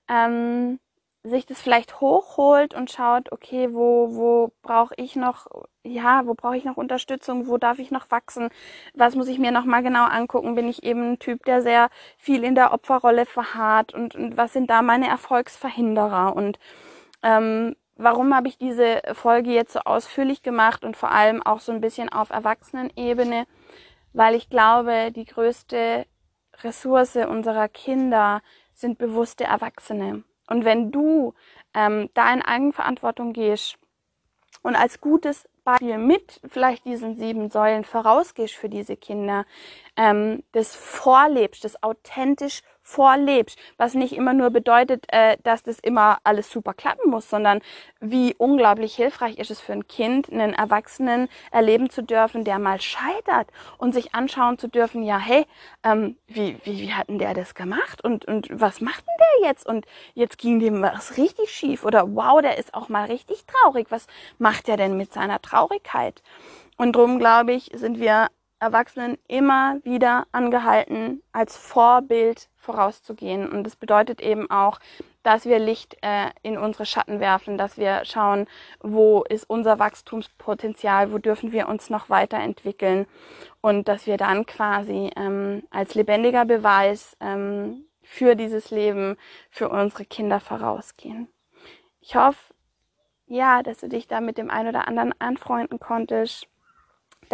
ähm, 0.09 0.81
sich 1.25 1.47
das 1.47 1.61
vielleicht 1.61 2.01
hochholt 2.01 2.75
und 2.75 2.91
schaut, 2.91 3.33
okay, 3.33 3.73
wo, 3.73 4.15
wo 4.15 4.53
brauche 4.63 4.95
ich 4.99 5.17
noch, 5.17 5.47
ja, 5.83 6.27
wo 6.27 6.35
brauche 6.35 6.57
ich 6.57 6.65
noch 6.65 6.77
Unterstützung, 6.77 7.49
wo 7.49 7.57
darf 7.57 7.79
ich 7.79 7.91
noch 7.91 8.11
wachsen, 8.11 8.51
was 8.93 9.17
muss 9.17 9.29
ich 9.29 9.39
mir 9.39 9.51
nochmal 9.51 9.83
genau 9.83 10.05
angucken, 10.05 10.55
bin 10.55 10.69
ich 10.69 10.83
eben 10.83 11.13
ein 11.13 11.19
Typ, 11.19 11.45
der 11.47 11.63
sehr 11.63 11.89
viel 12.19 12.45
in 12.45 12.55
der 12.55 12.75
Opferrolle 12.75 13.25
verharrt 13.25 13.95
und, 13.95 14.15
und 14.15 14.37
was 14.37 14.53
sind 14.53 14.69
da 14.69 14.83
meine 14.83 15.09
Erfolgsverhinderer 15.09 16.37
und 16.37 16.59
ähm, 17.23 17.75
warum 17.97 18.35
habe 18.35 18.49
ich 18.49 18.59
diese 18.59 19.01
Folge 19.15 19.51
jetzt 19.51 19.73
so 19.73 19.81
ausführlich 19.81 20.43
gemacht 20.43 20.85
und 20.85 20.97
vor 20.97 21.11
allem 21.11 21.43
auch 21.43 21.61
so 21.61 21.73
ein 21.73 21.81
bisschen 21.81 22.11
auf 22.11 22.31
Erwachsenenebene? 22.31 23.47
Weil 24.13 24.35
ich 24.35 24.51
glaube, 24.51 25.11
die 25.11 25.25
größte 25.25 26.07
Ressource 26.63 27.17
unserer 27.17 27.69
Kinder 27.69 28.43
sind 28.75 28.99
bewusste 28.99 29.45
Erwachsene. 29.45 30.23
Und 30.49 30.65
wenn 30.65 30.91
du 30.91 31.35
ähm, 31.75 32.11
da 32.15 32.33
in 32.33 32.43
Eigenverantwortung 32.43 33.33
gehst 33.33 33.79
und 34.63 34.77
als 34.77 35.01
gutes 35.01 35.49
Beispiel 35.65 35.99
mit 35.99 36.41
vielleicht 36.47 36.85
diesen 36.85 37.17
sieben 37.17 37.51
Säulen 37.51 37.85
vorausgehst 37.85 38.55
für 38.55 38.69
diese 38.69 38.97
Kinder, 38.97 39.47
ähm, 39.97 40.43
das 40.53 40.77
vorlebst, 40.77 41.65
das 41.65 41.83
authentisch 41.83 42.63
vorlebst, 42.85 43.59
was 43.79 43.95
nicht 43.95 44.13
immer 44.13 44.35
nur 44.35 44.51
bedeutet, 44.51 45.07
äh, 45.09 45.39
dass 45.43 45.63
das 45.63 45.79
immer 45.81 46.19
alles 46.23 46.51
super 46.51 46.75
klappen 46.75 47.11
muss, 47.11 47.29
sondern 47.29 47.61
wie 47.99 48.35
unglaublich 48.37 48.95
hilfreich 48.95 49.39
ist 49.39 49.51
es 49.51 49.61
für 49.61 49.73
ein 49.73 49.89
Kind, 49.89 50.31
einen 50.31 50.53
Erwachsenen 50.53 51.29
erleben 51.51 51.89
zu 51.89 52.03
dürfen, 52.03 52.45
der 52.45 52.59
mal 52.59 52.81
scheitert 52.81 53.49
und 53.79 53.95
sich 53.95 54.15
anschauen 54.15 54.59
zu 54.59 54.69
dürfen, 54.69 55.03
ja, 55.03 55.19
hey, 55.19 55.47
ähm, 55.83 56.17
wie, 56.29 56.59
wie, 56.65 56.83
wie 56.83 56.93
hat 56.93 57.09
denn 57.09 57.19
der 57.19 57.33
das 57.33 57.55
gemacht 57.55 58.05
und, 58.05 58.27
und 58.27 58.49
was 58.51 58.83
macht 58.83 59.05
denn 59.07 59.15
der 59.19 59.49
jetzt? 59.49 59.67
Und 59.67 59.87
jetzt 60.13 60.37
ging 60.39 60.61
dem 60.61 60.83
was 60.83 61.17
richtig 61.17 61.51
schief 61.51 61.85
oder 61.85 62.15
wow, 62.15 62.43
der 62.43 62.59
ist 62.59 62.75
auch 62.75 62.91
mal 62.91 63.07
richtig 63.07 63.47
traurig, 63.47 63.87
was 63.91 64.07
macht 64.39 64.69
er 64.69 64.77
denn 64.77 64.97
mit 64.97 65.13
seiner 65.13 65.41
Traurigkeit? 65.41 66.23
Und 66.77 66.95
drum 66.95 67.19
glaube 67.19 67.53
ich, 67.53 67.71
sind 67.75 67.99
wir 67.99 68.29
Erwachsenen 68.61 69.19
immer 69.29 69.79
wieder 69.85 70.27
angehalten, 70.33 71.23
als 71.33 71.57
Vorbild 71.57 72.49
vorauszugehen. 72.57 73.49
Und 73.51 73.65
das 73.65 73.77
bedeutet 73.77 74.21
eben 74.21 74.51
auch, 74.51 74.81
dass 75.23 75.47
wir 75.47 75.59
Licht 75.59 75.97
äh, 76.03 76.31
in 76.43 76.59
unsere 76.59 76.87
Schatten 76.87 77.21
werfen, 77.21 77.59
dass 77.59 77.79
wir 77.79 78.05
schauen, 78.05 78.47
wo 78.81 79.23
ist 79.23 79.49
unser 79.49 79.79
Wachstumspotenzial, 79.79 81.13
wo 81.13 81.19
dürfen 81.19 81.53
wir 81.53 81.69
uns 81.69 81.91
noch 81.91 82.11
weiterentwickeln 82.11 83.07
und 83.61 83.89
dass 83.89 84.07
wir 84.07 84.17
dann 84.17 84.47
quasi 84.47 85.11
ähm, 85.17 85.65
als 85.71 85.95
lebendiger 85.95 86.45
Beweis 86.45 87.17
ähm, 87.21 87.87
für 88.03 88.35
dieses 88.37 88.71
Leben, 88.71 89.17
für 89.51 89.69
unsere 89.69 90.05
Kinder 90.05 90.41
vorausgehen. 90.41 91.29
Ich 92.01 92.17
hoffe, 92.17 92.55
ja, 93.27 93.63
dass 93.63 93.81
du 93.81 93.89
dich 93.89 94.07
da 94.07 94.21
mit 94.21 94.37
dem 94.37 94.51
einen 94.51 94.69
oder 94.69 94.87
anderen 94.87 95.15
anfreunden 95.19 95.81
konntest 95.81 96.47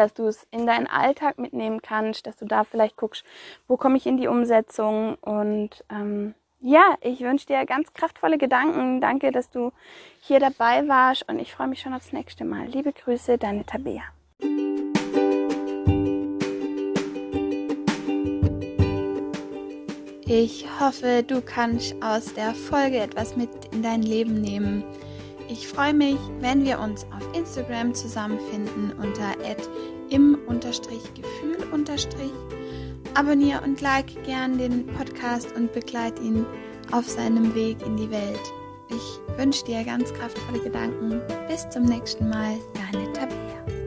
dass 0.00 0.14
du 0.14 0.26
es 0.26 0.46
in 0.50 0.66
deinen 0.66 0.86
Alltag 0.86 1.38
mitnehmen 1.38 1.82
kannst, 1.82 2.26
dass 2.26 2.36
du 2.36 2.46
da 2.46 2.64
vielleicht 2.64 2.96
guckst, 2.96 3.22
wo 3.68 3.76
komme 3.76 3.98
ich 3.98 4.06
in 4.06 4.16
die 4.16 4.28
Umsetzung 4.28 5.16
und 5.20 5.84
ähm, 5.90 6.34
ja, 6.62 6.96
ich 7.00 7.20
wünsche 7.20 7.46
dir 7.46 7.64
ganz 7.64 7.92
kraftvolle 7.94 8.36
Gedanken. 8.36 9.00
Danke, 9.00 9.30
dass 9.30 9.50
du 9.50 9.72
hier 10.20 10.40
dabei 10.40 10.86
warst 10.88 11.28
und 11.28 11.38
ich 11.38 11.52
freue 11.52 11.68
mich 11.68 11.80
schon 11.80 11.94
aufs 11.94 12.12
nächste 12.12 12.44
Mal. 12.44 12.66
Liebe 12.66 12.92
Grüße, 12.92 13.38
deine 13.38 13.64
Tabea. 13.64 14.02
Ich 20.26 20.66
hoffe, 20.80 21.24
du 21.26 21.42
kannst 21.42 21.94
aus 22.02 22.32
der 22.34 22.54
Folge 22.54 22.98
etwas 22.98 23.36
mit 23.36 23.50
in 23.72 23.82
dein 23.82 24.02
Leben 24.02 24.40
nehmen. 24.40 24.84
Ich 25.50 25.66
freue 25.66 25.92
mich, 25.92 26.16
wenn 26.38 26.64
wir 26.64 26.78
uns 26.78 27.04
auf 27.06 27.36
Instagram 27.36 27.92
zusammenfinden 27.92 28.92
unter 29.02 29.34
im-gefühl. 30.08 31.56
Abonniere 33.14 33.60
und 33.62 33.80
like 33.80 34.22
gern 34.24 34.58
den 34.58 34.86
Podcast 34.86 35.52
und 35.56 35.72
begleite 35.72 36.22
ihn 36.22 36.46
auf 36.92 37.08
seinem 37.08 37.52
Weg 37.56 37.82
in 37.84 37.96
die 37.96 38.10
Welt. 38.12 38.52
Ich 38.90 39.36
wünsche 39.36 39.64
dir 39.64 39.82
ganz 39.82 40.14
kraftvolle 40.14 40.60
Gedanken. 40.60 41.20
Bis 41.48 41.68
zum 41.70 41.82
nächsten 41.82 42.28
Mal, 42.28 42.56
deine 42.74 43.12
Tabea. 43.12 43.79